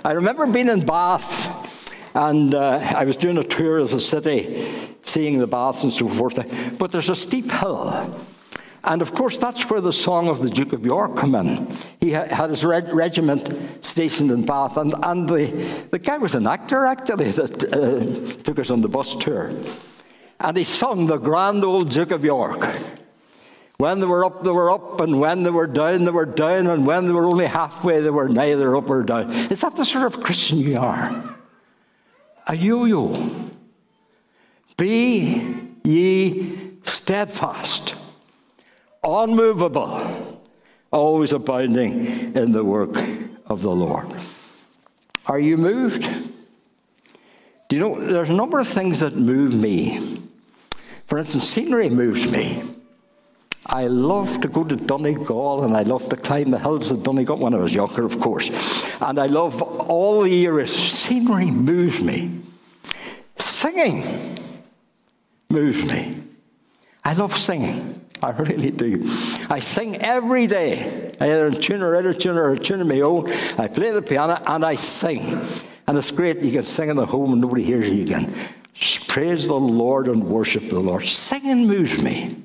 I 0.06 0.12
remember 0.12 0.46
being 0.46 0.68
in 0.68 0.86
Bath, 0.86 1.52
and 2.14 2.54
uh, 2.54 2.78
I 2.96 3.04
was 3.04 3.18
doing 3.18 3.36
a 3.36 3.44
tour 3.44 3.76
of 3.76 3.90
the 3.90 4.00
city, 4.00 4.66
seeing 5.02 5.38
the 5.38 5.46
baths 5.46 5.82
and 5.84 5.92
so 5.92 6.08
forth. 6.08 6.78
But 6.78 6.92
there's 6.92 7.10
a 7.10 7.14
steep 7.14 7.50
hill, 7.50 8.18
and 8.86 9.02
of 9.02 9.14
course, 9.14 9.36
that's 9.36 9.68
where 9.68 9.80
the 9.80 9.92
song 9.92 10.28
of 10.28 10.40
the 10.40 10.48
Duke 10.48 10.72
of 10.72 10.86
York 10.86 11.16
come 11.16 11.34
in. 11.34 11.76
He 12.00 12.12
had 12.12 12.50
his 12.50 12.64
regiment 12.64 13.84
stationed 13.84 14.30
in 14.30 14.46
Bath, 14.46 14.76
and, 14.76 14.94
and 15.02 15.28
the, 15.28 15.46
the 15.90 15.98
guy 15.98 16.18
was 16.18 16.36
an 16.36 16.46
actor, 16.46 16.86
actually, 16.86 17.32
that 17.32 17.64
uh, 17.64 18.42
took 18.44 18.60
us 18.60 18.70
on 18.70 18.82
the 18.82 18.88
bus 18.88 19.16
tour. 19.16 19.50
And 20.38 20.56
he 20.56 20.62
sung 20.62 21.08
the 21.08 21.16
grand 21.18 21.64
old 21.64 21.90
Duke 21.90 22.12
of 22.12 22.24
York. 22.24 22.64
When 23.78 23.98
they 23.98 24.06
were 24.06 24.24
up, 24.24 24.44
they 24.44 24.50
were 24.50 24.70
up, 24.70 25.00
and 25.00 25.18
when 25.18 25.42
they 25.42 25.50
were 25.50 25.66
down, 25.66 26.04
they 26.04 26.12
were 26.12 26.24
down, 26.24 26.68
and 26.68 26.86
when 26.86 27.06
they 27.06 27.12
were 27.12 27.26
only 27.26 27.46
halfway, 27.46 28.00
they 28.00 28.10
were 28.10 28.28
neither 28.28 28.76
up 28.76 28.88
or 28.88 29.02
down. 29.02 29.32
Is 29.32 29.62
that 29.62 29.74
the 29.74 29.84
sort 29.84 30.06
of 30.06 30.22
Christian 30.22 30.58
you 30.58 30.78
are? 30.78 31.36
A 32.46 32.54
yo 32.54 32.84
yo. 32.84 33.50
Be 34.76 35.72
ye 35.82 36.76
steadfast 36.84 37.96
unmovable, 39.06 40.42
always 40.90 41.32
abounding 41.32 42.34
in 42.34 42.52
the 42.52 42.64
work 42.64 42.96
of 43.46 43.62
the 43.62 43.70
Lord. 43.70 44.08
Are 45.26 45.38
you 45.38 45.56
moved? 45.56 46.02
Do 47.68 47.76
you 47.76 47.80
know, 47.80 48.00
there's 48.00 48.30
a 48.30 48.34
number 48.34 48.58
of 48.58 48.68
things 48.68 49.00
that 49.00 49.16
move 49.16 49.54
me. 49.54 50.20
For 51.06 51.18
instance, 51.18 51.48
scenery 51.48 51.88
moves 51.88 52.30
me. 52.30 52.62
I 53.66 53.88
love 53.88 54.40
to 54.42 54.48
go 54.48 54.62
to 54.62 54.76
Donegal 54.76 55.64
and 55.64 55.76
I 55.76 55.82
love 55.82 56.08
to 56.10 56.16
climb 56.16 56.50
the 56.52 56.58
hills 56.58 56.90
of 56.92 57.02
Donegal 57.02 57.38
when 57.38 57.54
I 57.54 57.58
was 57.58 57.74
younger, 57.74 58.04
of 58.04 58.20
course. 58.20 58.50
And 59.00 59.18
I 59.18 59.26
love 59.26 59.60
all 59.62 60.22
the 60.22 60.46
areas. 60.46 60.72
Scenery 60.72 61.50
moves 61.50 62.00
me. 62.00 62.42
Singing 63.38 64.38
moves 65.48 65.84
me. 65.84 66.22
I 67.04 67.14
love 67.14 67.36
singing. 67.36 68.05
I 68.22 68.30
really 68.30 68.70
do. 68.70 69.02
I 69.50 69.60
sing 69.60 69.96
every 69.96 70.46
day. 70.46 71.12
I 71.20 71.24
either 71.24 71.50
tune 71.52 71.82
or 71.82 71.94
a 71.94 72.14
tune 72.14 72.36
or 72.36 72.56
tune 72.56 72.80
of 72.80 72.86
my 72.86 73.00
own. 73.00 73.30
I 73.58 73.68
play 73.68 73.90
the 73.90 74.02
piano 74.02 74.40
and 74.46 74.64
I 74.64 74.74
sing. 74.74 75.20
And 75.86 75.96
it's 75.96 76.10
great. 76.10 76.42
You 76.42 76.52
can 76.52 76.62
sing 76.62 76.88
in 76.88 76.96
the 76.96 77.06
home 77.06 77.32
and 77.32 77.40
nobody 77.40 77.62
hears 77.62 77.88
you 77.88 78.02
again. 78.02 78.34
Just 78.74 79.08
praise 79.08 79.46
the 79.46 79.54
Lord 79.54 80.08
and 80.08 80.24
worship 80.24 80.68
the 80.68 80.80
Lord. 80.80 81.04
Singing 81.04 81.66
moves 81.66 82.00
me. 82.00 82.36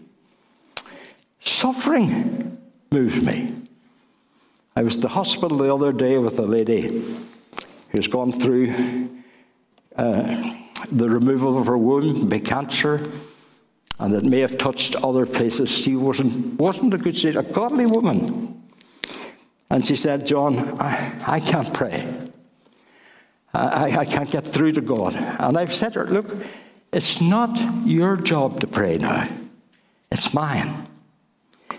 Suffering 1.39 2.57
moves 2.91 3.21
me. 3.21 3.53
I 4.75 4.84
was 4.84 4.95
at 4.95 5.01
the 5.01 5.10
hospital 5.10 5.57
the 5.57 5.73
other 5.73 5.91
day 5.91 6.17
with 6.17 6.39
a 6.39 6.43
lady 6.43 7.03
who's 7.89 8.07
gone 8.07 8.31
through 8.31 9.10
uh, 9.95 10.53
the 10.91 11.10
removal 11.10 11.57
of 11.57 11.67
her 11.67 11.77
womb 11.77 12.29
by 12.29 12.39
cancer 12.39 13.12
and 14.01 14.15
it 14.15 14.23
may 14.23 14.39
have 14.39 14.57
touched 14.57 14.95
other 14.95 15.27
places. 15.27 15.69
She 15.69 15.95
wasn't, 15.95 16.59
wasn't 16.59 16.93
a 16.95 16.97
good 16.97 17.15
state, 17.15 17.35
a 17.35 17.43
godly 17.43 17.85
woman. 17.85 18.63
And 19.69 19.85
she 19.85 19.95
said, 19.95 20.25
John, 20.25 20.81
I, 20.81 21.13
I 21.27 21.39
can't 21.39 21.71
pray. 21.71 22.11
I, 23.53 23.99
I 23.99 24.05
can't 24.05 24.31
get 24.31 24.45
through 24.45 24.71
to 24.73 24.81
God. 24.81 25.15
And 25.15 25.55
I've 25.55 25.73
said 25.73 25.93
to 25.93 25.99
her, 25.99 26.07
look, 26.07 26.35
it's 26.91 27.21
not 27.21 27.57
your 27.85 28.17
job 28.17 28.59
to 28.61 28.67
pray 28.67 28.97
now. 28.97 29.29
It's 30.11 30.33
mine. 30.33 30.87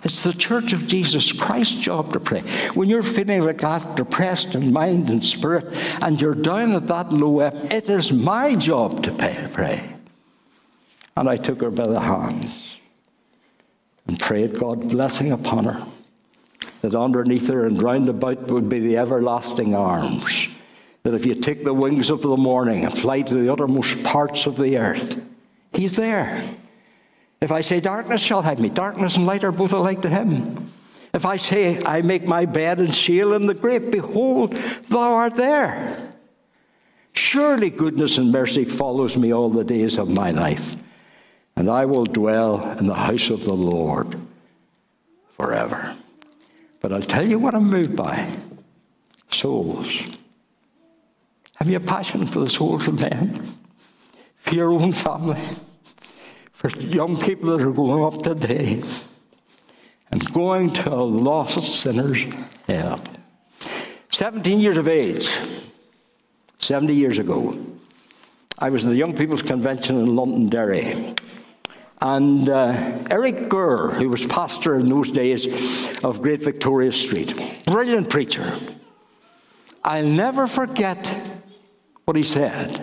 It's 0.04 0.22
the 0.22 0.32
Church 0.32 0.72
of 0.72 0.87
Jesus 0.87 1.32
Christ's 1.32 1.76
job 1.76 2.12
to 2.12 2.20
pray. 2.20 2.42
When 2.74 2.88
you're 2.88 3.02
feeling 3.02 3.44
like 3.44 3.61
that, 3.62 3.96
depressed 3.96 4.54
in 4.54 4.72
mind 4.72 5.11
and 5.11 5.24
spirit, 5.24 5.66
and 6.00 6.20
you're 6.20 6.35
down 6.35 6.72
at 6.72 6.87
that 6.87 7.12
low 7.12 7.40
ebb, 7.40 7.72
it 7.72 7.88
is 7.88 8.12
my 8.12 8.54
job 8.54 9.02
to 9.02 9.12
pray. 9.12 9.96
And 11.16 11.29
I 11.29 11.37
took 11.37 11.61
her 11.61 11.70
by 11.70 11.87
the 11.87 12.01
hands 12.01 12.79
and 14.07 14.18
prayed 14.18 14.59
God 14.59 14.88
blessing 14.88 15.31
upon 15.31 15.64
her, 15.64 15.87
that 16.81 16.94
underneath 16.94 17.48
her 17.48 17.66
and 17.66 17.83
round 17.83 18.09
about 18.09 18.51
would 18.51 18.68
be 18.68 18.81
the 18.81 18.96
everlasting 18.96 19.75
arms. 19.75 20.48
That 21.03 21.14
if 21.14 21.27
you 21.27 21.35
take 21.35 21.64
the 21.64 21.75
wings 21.75 22.11
of 22.11 22.22
the 22.22 22.37
morning 22.37 22.85
and 22.85 22.96
fly 22.96 23.22
to 23.22 23.35
the 23.35 23.53
uttermost 23.53 24.03
parts 24.03 24.46
of 24.46 24.57
the 24.57 24.79
earth, 24.79 25.20
He's 25.72 25.96
there. 25.96 26.42
If 27.40 27.51
I 27.51 27.61
say 27.62 27.81
darkness 27.81 28.22
shall 28.22 28.42
hide 28.42 28.61
me, 28.61 28.68
darkness 28.68 29.16
and 29.16 29.27
light 29.27 29.42
are 29.42 29.53
both 29.53 29.72
alike 29.72 30.03
to 30.03 30.09
Him. 30.09 30.70
If 31.12 31.27
I 31.27 31.37
say 31.37 31.83
I 31.85 32.03
make 32.03 32.25
my 32.25 32.46
bed 32.46 32.81
in 32.81 32.92
Sheol 32.92 33.35
in 33.35 33.46
the 33.46 33.55
grave, 33.55 33.90
behold, 33.90 34.55
thou 34.88 35.14
art 35.14 35.37
there. 35.37 36.14
Surely 37.14 37.68
goodness 37.70 38.16
and 38.16 38.33
mercy 38.33 38.64
follows 38.64 39.16
me 39.16 39.33
all 39.33 39.51
the 39.51 39.64
days 39.64 39.98
of 39.98 40.09
my 40.09 40.31
life 40.31 40.77
and 41.57 41.71
I 41.71 41.85
will 41.85 42.05
dwell 42.05 42.77
in 42.79 42.87
the 42.87 42.95
house 42.95 43.31
of 43.31 43.45
the 43.45 43.53
Lord 43.55 44.17
forever. 45.37 45.95
But 46.81 46.93
I'll 46.93 47.01
tell 47.01 47.27
you 47.27 47.38
what 47.38 47.55
I'm 47.55 47.71
moved 47.71 47.97
by 47.97 48.29
souls. 49.31 50.19
Have 51.57 51.71
you 51.71 51.77
a 51.77 51.81
passion 51.81 52.27
for 52.27 52.41
the 52.41 52.49
souls 52.49 52.88
of 52.88 53.01
men? 53.01 53.41
For 54.38 54.55
your 54.55 54.73
own 54.73 54.93
family? 54.93 55.41
For 56.53 56.69
young 56.71 57.17
people 57.17 57.57
that 57.57 57.65
are 57.65 57.71
growing 57.71 58.05
up 58.05 58.23
today 58.23 58.83
and 60.11 60.33
going 60.33 60.73
to 60.73 60.93
a 60.93 61.03
lost 61.03 61.62
sinner's 61.81 62.25
hell? 62.67 63.01
17 64.11 64.61
years 64.61 64.77
of 64.77 64.88
age, 64.88 65.31
70 66.59 66.95
years 66.95 67.19
ago, 67.19 67.59
I 68.59 68.71
was 68.71 68.85
in 68.85 68.91
the 68.91 68.97
Young 68.97 69.17
People's 69.17 69.43
Convention 69.43 69.97
in 69.99 70.15
Londonderry. 70.15 71.15
And 72.03 72.49
uh, 72.49 72.99
Eric 73.11 73.49
Gurr, 73.49 73.93
who 73.93 74.09
was 74.09 74.27
pastor 74.27 74.75
in 74.75 74.88
those 74.88 75.12
days 75.12 75.47
of 76.03 76.21
Great 76.21 76.43
Victoria 76.43 76.91
Street, 76.91 77.62
brilliant 77.65 78.11
preacher. 78.11 78.59
I'll 79.85 80.05
never 80.05 80.49
forget 80.49 81.15
what 82.05 82.17
he 82.17 82.25
said 82.25 82.83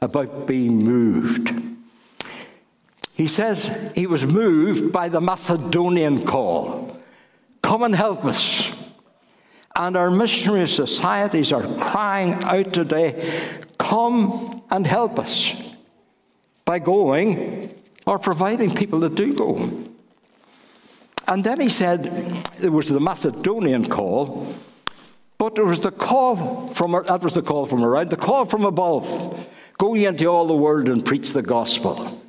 about 0.00 0.46
being 0.46 0.84
moved. 0.84 1.52
He 3.14 3.26
says 3.26 3.76
he 3.96 4.06
was 4.06 4.24
moved 4.24 4.92
by 4.92 5.08
the 5.08 5.20
Macedonian 5.20 6.24
call 6.24 6.96
come 7.60 7.82
and 7.82 7.96
help 7.96 8.24
us. 8.24 8.70
And 9.74 9.96
our 9.96 10.12
missionary 10.12 10.68
societies 10.68 11.50
are 11.50 11.66
crying 11.76 12.34
out 12.44 12.72
today 12.72 13.60
come 13.78 14.62
and 14.70 14.86
help 14.86 15.18
us 15.18 15.60
by 16.64 16.78
going 16.78 17.74
or 18.06 18.18
providing 18.18 18.74
people 18.74 19.00
that 19.00 19.14
do 19.14 19.34
go. 19.34 19.70
And 21.26 21.42
then 21.42 21.60
he 21.60 21.68
said 21.68 22.04
there 22.58 22.70
was 22.70 22.88
the 22.88 23.00
Macedonian 23.00 23.88
call, 23.88 24.54
but 25.38 25.54
there 25.54 25.64
was 25.64 25.80
the 25.80 25.90
call 25.90 26.68
from 26.68 26.92
that 26.92 27.22
was 27.22 27.32
the 27.32 27.42
call 27.42 27.66
from 27.66 27.84
around, 27.84 28.10
the 28.10 28.16
call 28.16 28.44
from 28.44 28.64
above. 28.64 29.06
Go 29.78 29.94
ye 29.94 30.06
into 30.06 30.26
all 30.26 30.46
the 30.46 30.56
world 30.56 30.88
and 30.88 31.04
preach 31.04 31.32
the 31.32 31.42
gospel. 31.42 32.22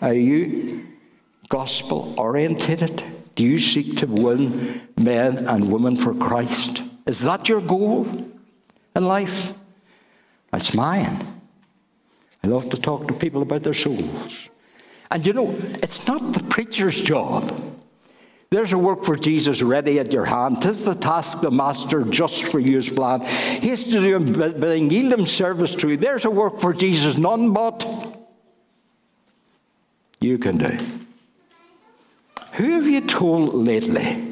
Are 0.00 0.14
you 0.14 0.86
gospel 1.48 2.14
orientated? 2.18 3.02
Do 3.34 3.44
you 3.44 3.58
seek 3.58 3.96
to 3.98 4.06
win 4.06 4.80
men 4.96 5.46
and 5.46 5.72
women 5.72 5.96
for 5.96 6.14
Christ? 6.14 6.82
Is 7.06 7.20
that 7.20 7.48
your 7.48 7.60
goal 7.60 8.06
in 8.96 9.04
life? 9.04 9.52
That's 10.50 10.74
mine. 10.74 11.18
I 12.44 12.46
love 12.46 12.68
to 12.68 12.76
talk 12.76 13.08
to 13.08 13.14
people 13.14 13.40
about 13.40 13.62
their 13.62 13.72
souls. 13.72 14.50
And 15.10 15.24
you 15.24 15.32
know, 15.32 15.56
it's 15.82 16.06
not 16.06 16.34
the 16.34 16.44
preacher's 16.44 17.00
job. 17.00 17.50
There's 18.50 18.74
a 18.74 18.78
work 18.78 19.02
for 19.02 19.16
Jesus 19.16 19.62
ready 19.62 19.98
at 19.98 20.12
your 20.12 20.26
hand. 20.26 20.60
Tis 20.60 20.84
the 20.84 20.94
task 20.94 21.40
the 21.40 21.50
Master 21.50 22.02
just 22.02 22.44
for 22.44 22.58
you's 22.58 22.90
plan. 22.90 23.22
He 23.22 23.70
has 23.70 23.84
to 23.84 23.92
do 23.92 24.16
a 24.16 24.20
bidding, 24.20 24.90
yield 24.90 25.14
him 25.14 25.24
service 25.24 25.74
to 25.76 25.88
you. 25.88 25.96
There's 25.96 26.26
a 26.26 26.30
work 26.30 26.60
for 26.60 26.74
Jesus, 26.74 27.16
none 27.16 27.54
but 27.54 27.82
you 30.20 30.36
can 30.36 30.58
do. 30.58 30.76
Who 32.52 32.72
have 32.72 32.86
you 32.86 33.00
told 33.00 33.54
lately 33.54 34.22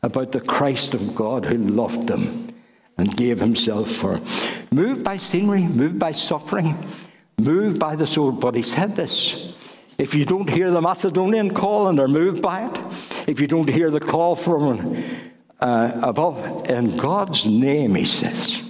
about 0.00 0.30
the 0.30 0.40
Christ 0.40 0.94
of 0.94 1.16
God 1.16 1.46
who 1.46 1.58
loved 1.58 2.06
them 2.06 2.54
and 2.96 3.16
gave 3.16 3.40
himself 3.40 3.90
for? 3.90 4.20
Moved 4.70 5.02
by 5.02 5.16
scenery, 5.16 5.62
moved 5.62 5.98
by 5.98 6.12
suffering, 6.12 6.78
moved 7.38 7.78
by 7.78 7.96
the 7.96 8.06
soul. 8.06 8.32
But 8.32 8.54
he 8.54 8.62
said 8.62 8.96
this 8.96 9.54
if 9.98 10.14
you 10.14 10.24
don't 10.24 10.48
hear 10.48 10.70
the 10.70 10.80
Macedonian 10.80 11.54
call 11.54 11.88
and 11.88 12.00
are 12.00 12.08
moved 12.08 12.42
by 12.42 12.66
it, 12.66 12.80
if 13.28 13.40
you 13.40 13.46
don't 13.46 13.68
hear 13.68 13.90
the 13.90 14.00
call 14.00 14.34
from 14.34 15.00
uh, 15.60 16.00
above, 16.02 16.68
in 16.68 16.96
God's 16.96 17.46
name, 17.46 17.94
he 17.94 18.04
says, 18.04 18.62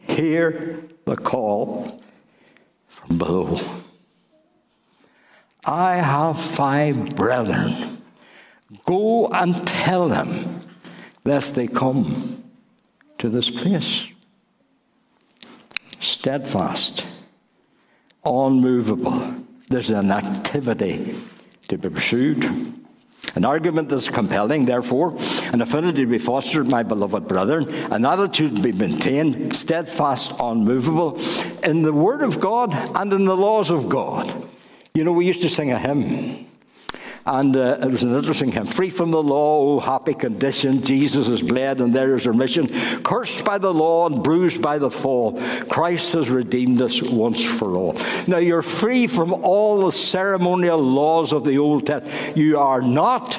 hear 0.00 0.84
the 1.06 1.16
call 1.16 2.02
from 2.88 3.16
below. 3.16 3.58
I 5.64 5.96
have 5.96 6.38
five 6.38 7.16
brethren. 7.16 8.02
Go 8.84 9.28
and 9.28 9.66
tell 9.66 10.08
them, 10.08 10.66
lest 11.24 11.54
they 11.54 11.68
come 11.68 12.44
to 13.18 13.30
this 13.30 13.48
place. 13.48 14.08
Steadfast 16.00 17.06
unmovable. 18.24 19.36
There's 19.68 19.90
an 19.90 20.10
activity 20.10 21.16
to 21.68 21.78
be 21.78 21.88
pursued. 21.88 22.44
An 23.34 23.44
argument 23.46 23.88
that's 23.88 24.10
compelling, 24.10 24.66
therefore, 24.66 25.16
an 25.52 25.62
affinity 25.62 26.02
to 26.02 26.06
be 26.06 26.18
fostered, 26.18 26.68
my 26.68 26.82
beloved 26.82 27.26
brethren, 27.26 27.72
an 27.90 28.04
attitude 28.04 28.56
to 28.56 28.62
be 28.62 28.72
maintained, 28.72 29.56
steadfast, 29.56 30.34
unmovable, 30.38 31.18
in 31.62 31.82
the 31.82 31.92
Word 31.92 32.20
of 32.20 32.40
God 32.40 32.74
and 32.94 33.12
in 33.12 33.24
the 33.24 33.36
laws 33.36 33.70
of 33.70 33.88
God. 33.88 34.48
You 34.94 35.04
know, 35.04 35.12
we 35.12 35.26
used 35.26 35.40
to 35.42 35.48
sing 35.48 35.72
a 35.72 35.78
hymn. 35.78 36.46
And 37.24 37.56
uh, 37.56 37.78
it 37.80 37.90
was 37.90 38.02
an 38.02 38.14
interesting 38.14 38.50
hymn. 38.50 38.66
Free 38.66 38.90
from 38.90 39.12
the 39.12 39.22
law, 39.22 39.60
oh 39.60 39.80
happy 39.80 40.14
condition, 40.14 40.82
Jesus 40.82 41.28
has 41.28 41.40
bled 41.40 41.80
and 41.80 41.94
there 41.94 42.14
is 42.14 42.26
remission. 42.26 42.68
Cursed 43.02 43.44
by 43.44 43.58
the 43.58 43.72
law 43.72 44.06
and 44.06 44.22
bruised 44.22 44.60
by 44.60 44.78
the 44.78 44.90
fall, 44.90 45.40
Christ 45.68 46.14
has 46.14 46.30
redeemed 46.30 46.82
us 46.82 47.00
once 47.00 47.44
for 47.44 47.76
all. 47.76 47.96
Now 48.26 48.38
you're 48.38 48.62
free 48.62 49.06
from 49.06 49.32
all 49.32 49.84
the 49.84 49.92
ceremonial 49.92 50.82
laws 50.82 51.32
of 51.32 51.44
the 51.44 51.58
Old 51.58 51.86
Testament. 51.86 52.36
You 52.36 52.58
are 52.58 52.82
not 52.82 53.38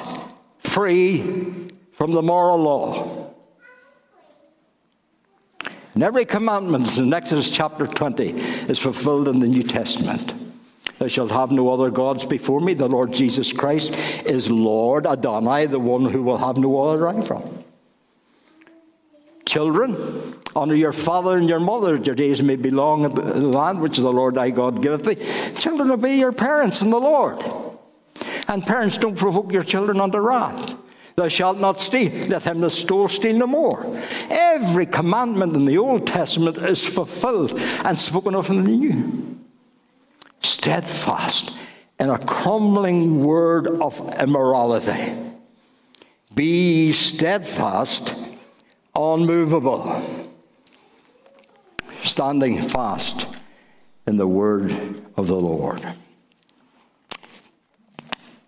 free 0.58 1.68
from 1.92 2.12
the 2.12 2.22
moral 2.22 2.58
law. 2.58 3.34
And 5.94 6.02
every 6.02 6.24
commandment 6.24 6.98
in 6.98 7.12
Exodus 7.14 7.50
chapter 7.50 7.86
20 7.86 8.30
is 8.68 8.78
fulfilled 8.78 9.28
in 9.28 9.38
the 9.38 9.46
New 9.46 9.62
Testament. 9.62 10.43
Thou 10.98 11.08
shalt 11.08 11.32
have 11.32 11.50
no 11.50 11.70
other 11.70 11.90
gods 11.90 12.24
before 12.24 12.60
me. 12.60 12.74
The 12.74 12.88
Lord 12.88 13.12
Jesus 13.12 13.52
Christ 13.52 13.94
is 14.24 14.50
Lord 14.50 15.06
Adonai, 15.06 15.66
the 15.66 15.78
one 15.78 16.06
who 16.06 16.22
will 16.22 16.38
have 16.38 16.56
no 16.56 16.80
other 16.80 17.02
rival. 17.02 17.64
Children, 19.46 19.96
honor 20.56 20.74
your 20.74 20.92
father 20.92 21.36
and 21.36 21.48
your 21.48 21.60
mother, 21.60 21.96
your 21.96 22.14
days 22.14 22.42
may 22.42 22.56
be 22.56 22.70
long 22.70 23.04
in 23.04 23.14
the 23.14 23.48
land 23.48 23.80
which 23.80 23.98
the 23.98 24.12
Lord 24.12 24.36
thy 24.36 24.50
God 24.50 24.80
giveth 24.80 25.04
thee. 25.04 25.54
Children, 25.58 25.90
obey 25.90 26.18
your 26.18 26.32
parents 26.32 26.80
in 26.80 26.90
the 26.90 27.00
Lord. 27.00 27.44
And 28.48 28.66
parents, 28.66 28.96
don't 28.96 29.16
provoke 29.16 29.52
your 29.52 29.62
children 29.62 30.00
unto 30.00 30.18
wrath. 30.18 30.76
Thou 31.16 31.28
shalt 31.28 31.58
not 31.58 31.80
steal. 31.80 32.10
Let 32.28 32.44
him 32.44 32.60
that 32.60 32.70
stole 32.70 33.08
steal 33.08 33.36
no 33.36 33.46
more. 33.46 34.00
Every 34.30 34.86
commandment 34.86 35.54
in 35.54 35.64
the 35.64 35.78
Old 35.78 36.06
Testament 36.06 36.58
is 36.58 36.84
fulfilled 36.84 37.58
and 37.84 37.98
spoken 37.98 38.34
of 38.34 38.50
in 38.50 38.64
the 38.64 38.70
New 38.70 39.33
steadfast 40.44 41.56
in 41.98 42.10
a 42.10 42.18
crumbling 42.18 43.24
word 43.24 43.66
of 43.66 43.98
immorality. 44.20 45.14
Be 46.34 46.92
steadfast, 46.92 48.14
unmovable, 48.94 50.28
standing 52.02 52.68
fast 52.68 53.26
in 54.06 54.16
the 54.16 54.26
word 54.26 54.72
of 55.16 55.28
the 55.28 55.38
Lord. 55.38 55.86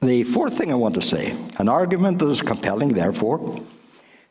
The 0.02 0.24
fourth 0.24 0.58
thing 0.58 0.70
I 0.70 0.74
want 0.74 0.94
to 0.96 1.02
say 1.02 1.34
an 1.58 1.68
argument 1.68 2.18
that 2.18 2.28
is 2.28 2.42
compelling, 2.42 2.90
therefore, 2.90 3.62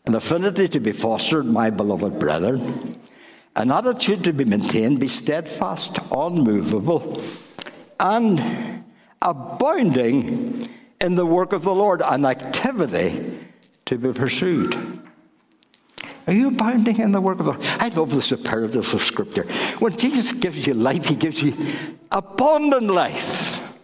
an 0.05 0.13
affinity 0.13 0.67
to 0.67 0.79
be 0.79 0.91
fostered, 0.91 1.45
my 1.45 1.69
beloved 1.69 2.19
brethren, 2.19 2.99
an 3.55 3.71
attitude 3.71 4.23
to 4.25 4.33
be 4.33 4.45
maintained, 4.45 4.99
be 4.99 5.07
steadfast, 5.07 5.97
unmovable 6.11 7.23
and 7.99 8.83
abounding 9.21 10.69
in 11.01 11.15
the 11.15 11.25
work 11.25 11.53
of 11.53 11.63
the 11.63 11.73
Lord, 11.73 12.01
an 12.03 12.25
activity 12.25 13.39
to 13.85 13.97
be 13.97 14.13
pursued. 14.13 15.03
Are 16.27 16.33
you 16.33 16.47
abounding 16.47 16.97
in 16.97 17.11
the 17.11 17.21
work 17.21 17.39
of 17.39 17.45
the 17.45 17.51
Lord? 17.51 17.65
I 17.79 17.89
love 17.89 18.09
the 18.11 18.21
superlatives 18.21 18.93
of 18.93 19.03
Scripture. 19.03 19.43
When 19.79 19.95
Jesus 19.95 20.31
gives 20.31 20.65
you 20.65 20.73
life, 20.73 21.05
He 21.05 21.15
gives 21.15 21.43
you 21.43 21.55
abundant 22.11 22.87
life. 22.87 23.77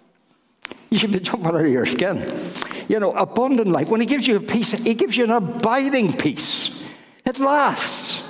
You 0.90 0.98
should 0.98 1.12
be 1.12 1.20
jumping 1.20 1.48
out 1.48 1.56
of 1.56 1.68
your 1.68 1.86
skin. 1.86 2.50
You 2.88 3.00
know, 3.00 3.12
abundant 3.12 3.70
life. 3.70 3.88
When 3.90 4.02
He 4.02 4.08
gives 4.08 4.28
you 4.28 4.38
a 4.38 4.42
peace, 4.42 4.72
He 4.72 4.96
gives 4.96 5.16
you 5.16 5.26
an 5.26 5.32
abiding 5.32 6.18
peace. 6.18 6.90
It 7.26 7.38
lasts. 7.40 8.21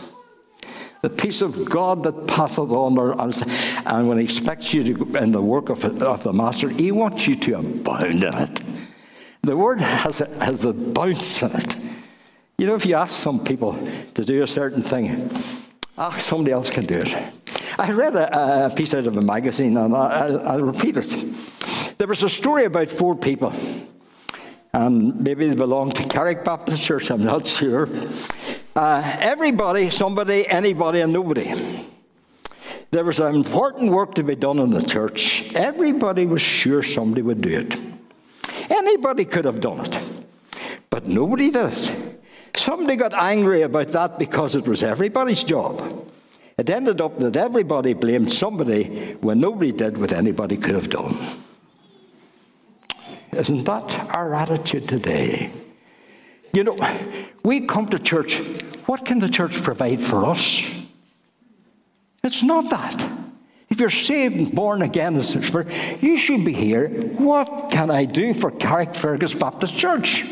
The 1.01 1.09
peace 1.09 1.41
of 1.41 1.65
God 1.65 2.03
that 2.03 2.27
passeth 2.27 2.69
all 2.69 2.97
understanding. 3.19 3.57
And 3.85 4.07
when 4.07 4.17
He 4.17 4.23
expects 4.23 4.73
you 4.73 4.83
to 4.83 5.17
in 5.17 5.31
the 5.31 5.41
work 5.41 5.69
of, 5.69 5.83
of 5.83 6.23
the 6.23 6.33
Master, 6.33 6.69
He 6.69 6.91
wants 6.91 7.27
you 7.27 7.35
to 7.35 7.59
abound 7.59 8.23
in 8.23 8.33
it. 8.33 8.61
The 9.43 9.57
word 9.57 9.81
has, 9.81 10.19
has 10.19 10.61
the 10.61 10.73
bounce 10.73 11.41
in 11.41 11.51
it. 11.51 11.75
You 12.59 12.67
know, 12.67 12.75
if 12.75 12.85
you 12.85 12.93
ask 12.93 13.15
some 13.15 13.43
people 13.43 13.73
to 14.13 14.23
do 14.23 14.43
a 14.43 14.47
certain 14.47 14.83
thing, 14.83 15.31
ah, 15.97 16.15
somebody 16.19 16.51
else 16.51 16.69
can 16.69 16.85
do 16.85 16.99
it. 16.99 17.15
I 17.79 17.91
read 17.91 18.15
a, 18.15 18.67
a 18.67 18.69
piece 18.69 18.93
out 18.93 19.07
of 19.07 19.17
a 19.17 19.21
magazine, 19.21 19.77
and 19.77 19.95
I, 19.95 20.57
will 20.57 20.65
repeat 20.65 20.97
it. 20.97 21.15
There 21.97 22.07
was 22.07 22.21
a 22.21 22.29
story 22.29 22.65
about 22.65 22.89
four 22.89 23.15
people, 23.15 23.51
and 24.73 25.19
maybe 25.19 25.47
they 25.47 25.55
belonged 25.55 25.95
to 25.95 26.07
Carrick 26.07 26.43
Baptist 26.43 26.83
Church, 26.83 27.09
I'm 27.09 27.23
not 27.23 27.47
sure. 27.47 27.89
Uh, 28.75 29.17
everybody, 29.19 29.89
somebody, 29.89 30.47
anybody, 30.47 31.01
and 31.01 31.12
nobody. 31.12 31.53
There 32.91 33.03
was 33.03 33.19
an 33.19 33.36
important 33.36 33.91
work 33.91 34.15
to 34.15 34.23
be 34.23 34.36
done 34.36 34.60
in 34.60 34.69
the 34.69 34.81
church. 34.81 35.53
Everybody 35.55 36.25
was 36.25 36.41
sure 36.41 36.81
somebody 36.81 37.21
would 37.21 37.41
do 37.41 37.49
it. 37.49 37.75
Anybody 38.69 39.25
could 39.25 39.43
have 39.43 39.60
done 39.60 39.86
it, 39.86 40.25
but 40.89 41.05
nobody 41.05 41.51
did 41.51 41.73
it. 41.73 42.21
Somebody 42.53 42.95
got 42.95 43.13
angry 43.13 43.62
about 43.63 43.88
that 43.89 44.17
because 44.17 44.55
it 44.55 44.67
was 44.67 44.84
everybody's 44.84 45.43
job. 45.43 46.10
It 46.57 46.69
ended 46.69 47.01
up 47.01 47.17
that 47.19 47.36
everybody 47.36 47.93
blamed 47.93 48.31
somebody 48.31 49.15
when 49.21 49.39
nobody 49.39 49.71
did 49.71 49.97
what 49.97 50.13
anybody 50.13 50.57
could 50.57 50.75
have 50.75 50.89
done. 50.89 51.17
Isn't 53.34 53.63
that 53.65 54.15
our 54.15 54.34
attitude 54.34 54.88
today? 54.88 55.51
You 56.53 56.63
know, 56.65 56.77
we 57.43 57.61
come 57.61 57.87
to 57.87 57.99
church. 57.99 58.37
What 58.85 59.05
can 59.05 59.19
the 59.19 59.29
church 59.29 59.61
provide 59.63 60.03
for 60.03 60.25
us? 60.25 60.61
It's 62.23 62.43
not 62.43 62.69
that. 62.69 63.09
If 63.69 63.79
you're 63.79 63.89
saved 63.89 64.35
and 64.35 64.53
born 64.53 64.81
again 64.81 65.15
you 66.01 66.17
should 66.17 66.43
be 66.43 66.53
here. 66.53 66.89
What 66.89 67.71
can 67.71 67.89
I 67.89 68.03
do 68.05 68.33
for 68.33 68.51
Carrickfergus 68.51 69.39
Baptist 69.39 69.77
Church? 69.77 70.25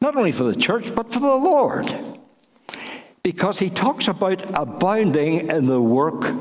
Not 0.00 0.16
only 0.16 0.32
for 0.32 0.44
the 0.44 0.56
church, 0.56 0.94
but 0.94 1.12
for 1.12 1.20
the 1.20 1.26
Lord. 1.26 1.92
Because 3.22 3.58
he 3.58 3.68
talks 3.68 4.08
about 4.08 4.42
abounding 4.58 5.50
in 5.50 5.66
the 5.66 5.82
work 5.82 6.34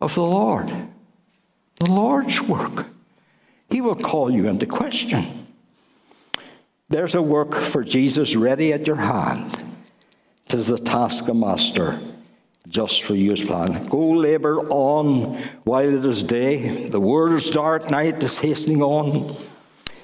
of 0.00 0.14
the 0.14 0.22
Lord. 0.22 0.72
The 1.76 1.90
Lord's 1.90 2.40
work. 2.42 2.86
He 3.70 3.80
will 3.80 3.94
call 3.94 4.30
you 4.30 4.48
into 4.48 4.66
question. 4.66 5.47
There's 6.90 7.14
a 7.14 7.22
work 7.22 7.54
for 7.54 7.84
Jesus 7.84 8.34
ready 8.34 8.72
at 8.72 8.86
your 8.86 8.96
hand. 8.96 9.64
Tis 10.48 10.66
the 10.68 10.78
task 10.78 11.28
of 11.28 11.36
master 11.36 12.00
just 12.68 13.02
for 13.02 13.14
you 13.14 13.34
plan. 13.34 13.84
Go 13.86 14.10
labour 14.10 14.60
on 14.68 15.36
while 15.64 15.88
it 15.88 16.04
is 16.04 16.22
day. 16.22 16.86
The 16.86 17.00
world 17.00 17.34
is 17.34 17.50
dark, 17.50 17.90
night 17.90 18.22
is 18.22 18.38
hastening 18.38 18.82
on. 18.82 19.34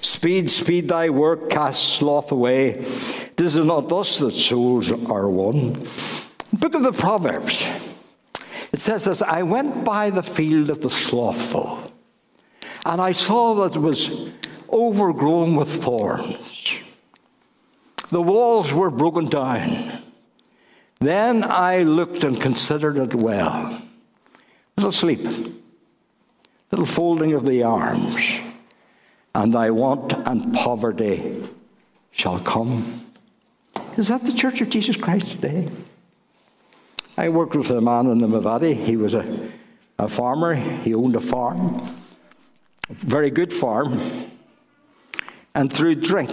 Speed, 0.01 0.51
speed 0.51 0.89
thy 0.89 1.09
work, 1.09 1.51
cast 1.51 1.97
sloth 1.97 2.31
away. 2.33 2.85
This 3.37 3.57
is 3.57 3.65
not 3.65 3.89
thus 3.89 4.19
that 4.19 4.33
souls 4.33 4.93
are 4.93 5.29
won? 5.29 5.87
Book 6.53 6.75
of 6.75 6.83
the 6.83 6.93
Proverbs. 6.93 7.67
It 8.73 8.81
says 8.81 9.05
this 9.05 9.23
I 9.23 9.43
went 9.43 9.85
by 9.85 10.11
the 10.11 10.23
field 10.23 10.69
of 10.69 10.81
the 10.81 10.91
slothful, 10.91 11.93
and 12.85 13.01
I 13.01 13.13
saw 13.13 13.55
that 13.55 13.77
it 13.77 13.81
was 13.81 14.31
overgrown 14.71 15.57
with 15.57 15.83
thorns. 15.83 16.54
The 18.15 18.23
walls 18.23 18.73
were 18.73 18.91
broken 18.91 19.25
down 19.27 19.91
then 21.01 21.43
I 21.43 21.83
looked 21.83 22.23
and 22.23 22.41
considered 22.41 22.97
it 22.97 23.13
well. 23.13 23.83
Little 24.77 24.93
sleep, 24.93 25.27
little 26.71 26.87
folding 26.87 27.33
of 27.33 27.45
the 27.45 27.65
arms, 27.65 28.39
and 29.35 29.53
thy 29.53 29.71
want 29.71 30.13
and 30.13 30.55
poverty 30.55 31.43
shall 32.13 32.39
come. 32.39 33.03
Is 33.99 34.07
that 34.09 34.23
the 34.23 34.33
Church 34.33 34.61
of 34.61 34.71
Jesus 34.71 34.97
Christ 34.97 35.33
today? 35.33 35.69
I 37.17 37.31
worked 37.31 37.57
with 37.57 37.71
a 37.71 37.81
man 37.81 38.07
in 38.07 38.19
the 38.19 38.29
Mavati. 38.29 38.75
He 38.75 38.97
was 38.97 39.15
a, 39.15 39.51
a 39.99 40.09
farmer, 40.09 40.55
he 40.55 40.95
owned 40.95 41.17
a 41.17 41.21
farm, 41.21 41.97
a 42.89 42.95
very 42.95 43.31
good 43.31 43.53
farm. 43.53 44.01
And 45.55 45.73
through 45.73 45.97
drink, 45.97 46.33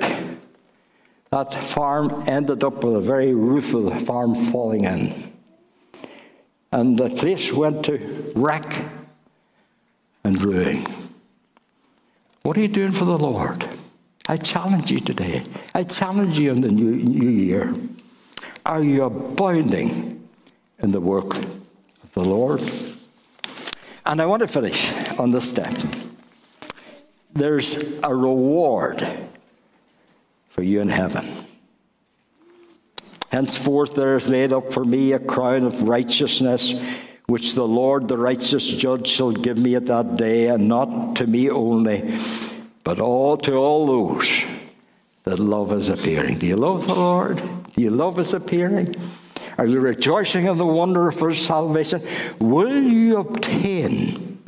that 1.32 1.54
farm 1.54 2.26
ended 2.28 2.62
up 2.62 2.84
with 2.84 2.94
the 2.94 3.00
very 3.00 3.34
roof 3.34 3.74
of 3.74 3.86
the 3.86 3.98
farm 4.02 4.36
falling 4.36 4.84
in. 4.84 5.32
And 6.74 6.98
the 6.98 7.10
place 7.10 7.54
went 7.54 7.86
to 7.86 8.34
wreck 8.36 8.84
and 10.26 10.42
ruin. 10.42 10.86
What 12.42 12.58
are 12.58 12.60
you 12.60 12.68
doing 12.68 12.92
for 12.92 13.06
the 13.06 13.18
Lord? 13.18 13.66
I 14.28 14.36
challenge 14.36 14.92
you 14.92 15.00
today. 15.00 15.44
I 15.74 15.84
challenge 15.84 16.38
you 16.38 16.52
in 16.52 16.60
the 16.60 16.70
new, 16.70 16.96
new 16.96 17.30
year. 17.30 17.76
Are 18.66 18.84
you 18.84 19.04
abounding 19.04 20.28
in 20.80 20.92
the 20.92 21.00
work 21.00 21.36
of 21.36 22.12
the 22.14 22.26
Lord? 22.26 22.62
And 24.06 24.22
I 24.22 24.26
want 24.26 24.42
to 24.42 24.50
finish 24.50 24.92
on 25.18 25.32
this 25.32 25.50
step. 25.50 25.74
There's 27.34 27.98
a 28.04 28.14
reward 28.14 29.30
for 30.52 30.64
you 30.64 30.82
in 30.82 30.90
heaven. 30.90 31.28
Henceforth 33.32 33.96
there 33.96 34.18
is 34.18 34.30
laid 34.30 34.52
up 34.52 34.74
for 34.74 34.84
me 34.84 35.14
a 35.14 35.20
crown 35.20 35.64
of 35.64 35.84
righteousness, 35.84 36.76
which 37.28 37.56
the 37.56 37.66
Lord, 37.66 38.10
the 38.10 38.18
righteous 38.18 38.68
judge, 38.68 39.08
shall 39.08 39.32
give 39.32 39.58
me 39.58 39.76
at 39.76 39.86
that 39.86 40.18
day, 40.18 40.50
and 40.50 40.68
not 40.68 41.16
to 41.16 41.26
me 41.26 41.50
only, 41.50 42.20
but 42.84 43.00
all 43.00 43.38
to 43.38 43.56
all 43.56 43.88
those 43.88 44.44
that 45.24 45.40
love 45.40 45.70
his 45.70 45.88
appearing. 45.88 46.40
Do 46.40 46.46
you 46.46 46.58
love 46.58 46.86
the 46.86 46.94
Lord? 46.94 47.42
Do 47.74 47.82
you 47.82 47.90
love 47.90 48.18
his 48.18 48.34
appearing? 48.34 48.94
Are 49.58 49.66
you 49.66 49.80
rejoicing 49.80 50.46
in 50.48 50.58
the 50.58 50.66
wonder 50.66 51.08
of 51.08 51.18
his 51.18 51.40
salvation? 51.40 52.06
Will 52.40 52.84
you 52.84 53.18
obtain 53.18 54.44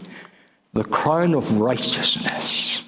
the 0.74 0.84
crown 0.84 1.36
of 1.36 1.62
righteousness? 1.62 2.83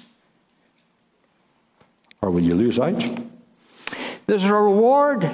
Or 2.26 2.30
will 2.30 2.42
you 2.42 2.54
lose 2.54 2.78
out? 2.78 3.02
There's 4.26 4.44
a 4.44 4.52
reward 4.52 5.32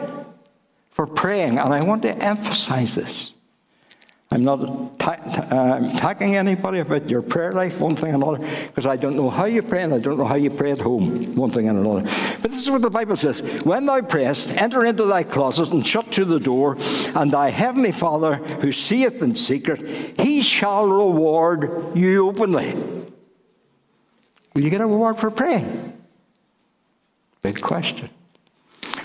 for 0.91 1.07
praying, 1.07 1.59
and 1.59 1.73
I 1.73 1.83
want 1.83 2.03
to 2.03 2.15
emphasize 2.15 2.95
this. 2.95 3.33
I'm 4.31 4.45
not 4.45 4.99
ta- 4.99 5.17
uh, 5.51 5.91
attacking 5.95 6.37
anybody 6.37 6.79
about 6.79 7.09
your 7.09 7.23
prayer 7.23 7.53
life, 7.53 7.81
one 7.81 7.97
thing 7.97 8.15
and 8.15 8.23
another, 8.23 8.47
because 8.67 8.87
I 8.87 8.97
don't 8.97 9.17
know 9.17 9.29
how 9.29 9.45
you 9.45 9.63
pray 9.63 9.83
and 9.83 9.93
I 9.93 9.99
don't 9.99 10.17
know 10.17 10.25
how 10.25 10.37
you 10.37 10.51
pray 10.51 10.73
at 10.73 10.81
home, 10.81 11.35
one 11.35 11.51
thing 11.51 11.69
and 11.69 11.79
another. 11.79 12.03
But 12.41 12.51
this 12.51 12.63
is 12.63 12.71
what 12.71 12.81
the 12.81 12.91
Bible 12.91 13.17
says 13.17 13.41
When 13.65 13.87
thou 13.87 14.01
prayest, 14.03 14.57
enter 14.57 14.85
into 14.85 15.05
thy 15.05 15.23
closet 15.23 15.71
and 15.71 15.87
shut 15.87 16.11
to 16.13 16.25
the 16.25 16.41
door, 16.41 16.77
and 17.15 17.31
thy 17.31 17.51
heavenly 17.51 17.93
Father, 17.93 18.37
who 18.37 18.73
seeth 18.73 19.23
in 19.23 19.35
secret, 19.35 19.81
he 20.19 20.41
shall 20.41 20.87
reward 20.87 21.97
you 21.97 22.29
openly. 22.29 22.75
Will 24.55 24.63
you 24.63 24.71
get 24.71 24.81
a 24.81 24.87
reward 24.87 25.19
for 25.19 25.31
praying? 25.31 25.92
Big 27.43 27.61
question. 27.61 28.09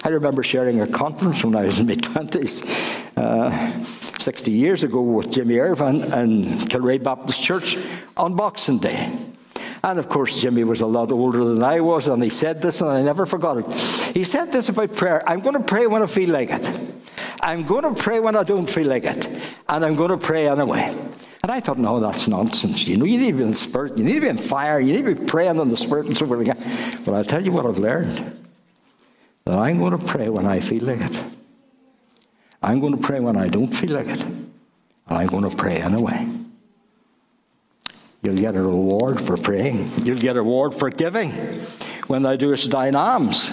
I 0.04 0.10
remember 0.10 0.44
sharing 0.44 0.80
a 0.82 0.88
conference 0.88 1.44
when 1.44 1.56
I 1.56 1.64
was 1.64 1.80
in 1.80 1.88
my 1.88 1.96
20s, 1.96 2.64
uh, 3.18 4.20
60 4.20 4.52
years 4.52 4.84
ago, 4.84 5.02
with 5.02 5.32
Jimmy 5.32 5.58
Irvine 5.58 6.04
and 6.04 6.46
Kilrea 6.70 7.04
Baptist 7.04 7.44
Church 7.44 7.78
on 8.16 8.36
Boxing 8.36 8.78
Day. 8.78 9.12
And 9.84 9.98
of 9.98 10.08
course, 10.08 10.40
Jimmy 10.40 10.64
was 10.64 10.82
a 10.82 10.86
lot 10.86 11.12
older 11.12 11.44
than 11.44 11.64
I 11.64 11.80
was, 11.80 12.08
and 12.08 12.24
he 12.24 12.30
said 12.30 12.62
this, 12.62 12.82
and 12.82 12.92
I 12.92 13.02
never 13.02 13.26
forgot 13.26 13.58
it. 13.58 13.72
He 14.16 14.24
said 14.24 14.52
this 14.52 14.70
about 14.70 14.94
prayer 14.94 15.28
I'm 15.28 15.40
going 15.40 15.56
to 15.56 15.64
pray 15.64 15.88
when 15.88 16.04
I 16.04 16.06
feel 16.06 16.30
like 16.30 16.52
it. 16.52 16.70
I'm 17.42 17.66
going 17.66 17.84
to 17.84 18.00
pray 18.00 18.20
when 18.20 18.36
I 18.36 18.44
don't 18.44 18.70
feel 18.70 18.88
like 18.88 19.06
it. 19.06 19.28
And 19.68 19.84
I'm 19.84 19.96
going 19.96 20.12
to 20.12 20.18
pray 20.18 20.48
anyway. 20.48 21.07
And 21.48 21.54
I 21.54 21.62
thought, 21.62 21.78
no, 21.78 22.02
that's 22.02 22.28
nonsense. 22.28 22.86
You 22.90 22.98
know, 22.98 23.06
you 23.06 23.18
need 23.18 23.32
to 23.32 23.38
be 23.38 23.44
in 23.44 23.52
the 23.52 23.56
spirit, 23.56 23.98
you 23.98 24.04
need 24.04 24.16
to 24.16 24.20
be 24.20 24.28
in 24.28 24.38
fire, 24.38 24.82
you 24.82 24.92
need 24.92 25.06
to 25.06 25.16
be 25.16 25.26
praying 25.28 25.58
in 25.58 25.70
the 25.70 25.78
spirit 25.78 26.08
and 26.08 26.18
so 26.18 26.28
forth. 26.28 26.46
But 27.06 27.14
I'll 27.14 27.24
tell 27.24 27.42
you 27.42 27.54
what 27.54 27.66
I've 27.66 27.78
learned. 27.78 28.38
That 29.46 29.56
I'm 29.56 29.80
going 29.80 29.98
to 29.98 30.06
pray 30.06 30.28
when 30.28 30.46
I 30.46 30.60
feel 30.60 30.84
like 30.84 31.00
it. 31.00 31.24
I'm 32.62 32.82
going 32.82 32.98
to 32.98 33.02
pray 33.02 33.22
when 33.22 33.38
I 33.38 33.48
don't 33.48 33.74
feel 33.74 33.92
like 33.92 34.08
it. 34.08 34.22
And 34.22 34.50
I'm 35.08 35.28
going 35.28 35.50
to 35.50 35.56
pray 35.56 35.78
anyway. 35.78 36.28
You'll 38.24 38.36
get 38.36 38.54
a 38.58 38.62
reward 38.62 39.22
for 39.22 39.38
praying. 39.38 39.90
You'll 40.04 40.20
get 40.20 40.36
a 40.36 40.42
reward 40.42 40.76
for 40.76 40.90
giving. 40.90 41.32
When 42.08 42.24
thou 42.24 42.36
doest 42.36 42.70
thine 42.72 42.96
alms, 42.96 43.52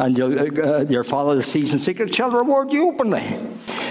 and 0.00 0.18
uh, 0.18 0.86
your 0.88 1.04
Father 1.04 1.36
that 1.36 1.44
sees 1.44 1.72
in 1.72 1.78
secret 1.78 2.12
shall 2.12 2.32
reward 2.32 2.72
you 2.72 2.88
openly. 2.88 3.22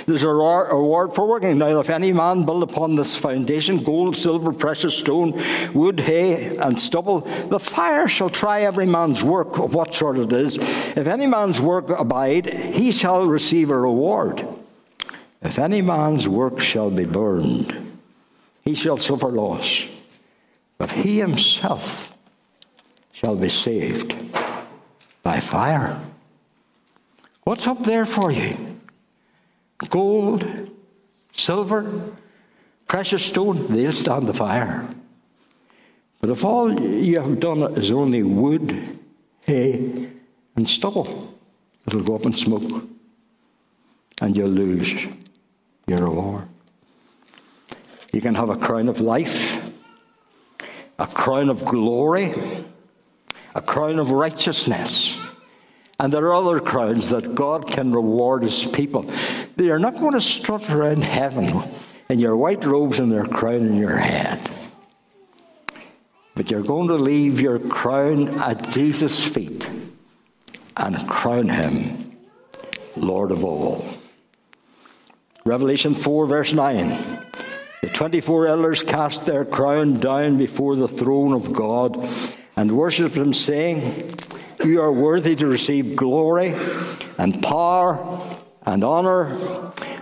There's 0.08 0.24
a 0.24 0.30
reward 0.30 1.14
for 1.14 1.28
working. 1.28 1.58
Now, 1.58 1.82
if 1.82 1.90
any 1.90 2.14
man 2.14 2.46
build 2.46 2.64
upon 2.64 2.96
this 2.96 3.18
foundation 3.18 3.84
gold, 3.84 4.16
silver, 4.16 4.54
precious 4.54 4.98
stone, 4.98 5.38
wood, 5.74 6.00
hay, 6.00 6.56
and 6.56 6.80
stubble, 6.80 7.20
the 7.50 7.60
fire 7.60 8.08
shall 8.08 8.30
try 8.30 8.62
every 8.62 8.86
man's 8.86 9.22
work 9.22 9.60
of 9.60 9.76
what 9.76 9.94
sort 9.94 10.18
it 10.18 10.32
is. 10.32 10.58
If 10.58 11.08
any 11.08 11.28
man's 11.28 11.60
work 11.60 11.90
abide, 11.90 12.46
he 12.46 12.94
shall 12.94 13.28
receive 13.28 13.70
a 13.70 13.78
reward. 13.78 14.48
If 15.42 15.60
any 15.60 15.82
man's 15.82 16.26
work 16.26 16.62
shall 16.62 16.90
be 16.90 17.04
burned, 17.04 18.00
he 18.64 18.76
shall 18.76 18.98
suffer 18.98 19.28
loss, 19.28 19.84
but 20.78 20.94
he 20.94 21.20
himself 21.20 22.14
shall 23.12 23.36
be 23.36 23.50
saved 23.50 24.16
by 25.22 25.42
fire. 25.42 26.00
What's 27.44 27.68
up 27.68 27.84
there 27.84 28.06
for 28.06 28.32
you? 28.32 28.77
Gold, 29.90 30.46
silver, 31.34 32.14
precious 32.88 33.26
stone, 33.26 33.68
they'll 33.68 33.92
stand 33.92 34.28
the 34.28 34.34
fire. 34.34 34.88
But 36.20 36.32
if 36.32 36.44
all 36.44 36.80
you 36.80 37.20
have 37.20 37.40
done 37.40 37.78
is 37.78 37.92
only 37.92 38.24
wood, 38.24 39.00
hay, 39.42 40.10
and 40.56 40.68
stubble, 40.68 41.38
it'll 41.86 42.02
go 42.02 42.16
up 42.16 42.26
in 42.26 42.34
smoke, 42.34 42.84
and 44.20 44.36
you'll 44.36 44.50
lose 44.50 44.94
your 45.86 45.98
reward. 46.00 46.48
You 48.12 48.22
can 48.22 48.36
have 48.36 48.50
a 48.50 48.58
crown 48.58 48.90
of 48.90 49.00
life, 49.00 49.74
a 50.98 51.06
crown 51.06 51.50
of 51.50 51.66
glory, 51.66 52.34
a 53.54 53.62
crown 53.62 54.00
of 54.00 54.12
righteousness. 54.12 55.18
And 56.00 56.12
there 56.12 56.26
are 56.26 56.34
other 56.34 56.60
crowns 56.60 57.10
that 57.10 57.36
God 57.36 57.68
can 57.68 57.92
reward 57.92 58.44
his 58.44 58.66
people. 58.66 59.10
They 59.58 59.72
are 59.72 59.80
not 59.80 59.98
going 59.98 60.14
to 60.14 60.22
strut 60.22 60.70
around 60.70 61.04
heaven 61.04 61.64
in 62.10 62.20
your 62.20 62.38
white 62.38 62.64
robes 62.64 63.00
and 63.00 63.12
their 63.12 63.26
crown 63.26 63.66
in 63.66 63.76
your 63.76 63.98
head. 63.98 64.48
But 66.36 66.52
you're 66.52 66.62
going 66.62 66.90
to 66.90 66.94
leave 66.94 67.42
your 67.42 67.58
crown 67.58 68.40
at 68.40 68.70
Jesus' 68.70 69.24
feet 69.24 69.68
and 70.78 71.10
crown 71.10 71.50
him 71.50 72.16
Lord 72.96 73.32
of 73.32 73.44
all. 73.44 73.84
Revelation 75.44 75.96
4, 75.96 76.28
verse 76.28 76.54
9. 76.54 76.90
The 77.82 77.90
24 77.90 78.46
elders 78.46 78.84
cast 78.84 79.26
their 79.26 79.44
crown 79.44 80.00
down 80.00 80.38
before 80.38 80.76
the 80.76 80.88
throne 80.88 81.34
of 81.34 81.52
God 81.52 81.98
and 82.56 82.78
worshipped 82.78 83.16
him, 83.16 83.34
saying, 83.34 84.14
You 84.64 84.82
are 84.82 84.92
worthy 84.92 85.36
to 85.36 85.48
receive 85.48 85.96
glory 85.96 86.54
and 87.18 87.42
power 87.42 88.37
and 88.68 88.84
honor, 88.84 89.36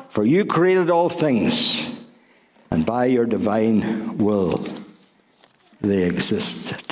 for 0.10 0.26
you 0.26 0.44
created 0.44 0.90
all 0.90 1.08
things, 1.08 1.86
and 2.72 2.86
by 2.86 3.06
your 3.06 3.26
divine 3.26 4.18
will 4.18 4.66
they 5.80 6.04
existed. 6.04 6.84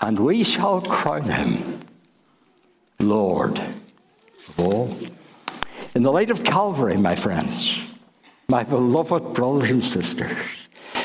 And 0.00 0.18
we 0.18 0.42
shall 0.42 0.82
crown 0.82 1.24
him 1.24 1.80
Lord 2.98 3.58
of 3.58 4.58
all. 4.58 4.96
In 5.94 6.02
the 6.02 6.12
light 6.12 6.30
of 6.30 6.42
Calvary, 6.42 6.96
my 6.96 7.14
friends, 7.14 7.78
my 8.48 8.64
beloved 8.64 9.32
brothers 9.32 9.70
and 9.70 9.84
sisters, 9.84 10.36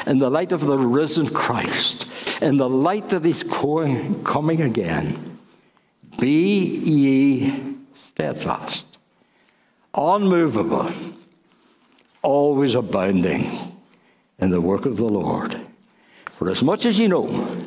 in 0.08 0.18
the 0.18 0.30
light 0.30 0.52
of 0.52 0.62
the 0.62 0.78
risen 0.78 1.28
Christ, 1.28 2.08
in 2.42 2.58
the 2.58 2.70
light 2.70 3.10
that 3.10 3.24
He's 3.24 3.44
coming 3.44 4.62
again, 4.62 5.40
be 6.20 6.66
ye 6.66 7.76
steadfast, 7.94 8.95
unmovable, 9.96 10.92
always 12.22 12.76
abounding 12.76 13.50
in 14.40 14.50
the 14.50 14.62
work 14.62 14.86
of 14.86 14.98
the 14.98 15.06
Lord. 15.06 15.60
For 16.38 16.50
as 16.50 16.62
much 16.62 16.86
as 16.86 17.00
you 17.00 17.08
know, 17.08 17.58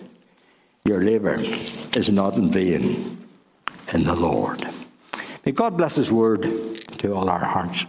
your 0.84 1.02
labor 1.02 1.36
is 1.40 2.10
not 2.10 2.36
in 2.36 2.50
vain 2.50 3.26
in 3.92 4.04
the 4.04 4.14
Lord. 4.14 4.68
May 5.44 5.52
God 5.52 5.76
bless 5.76 5.96
His 5.96 6.12
word 6.12 6.42
to 6.98 7.14
all 7.14 7.30
our 7.30 7.44
hearts. 7.44 7.86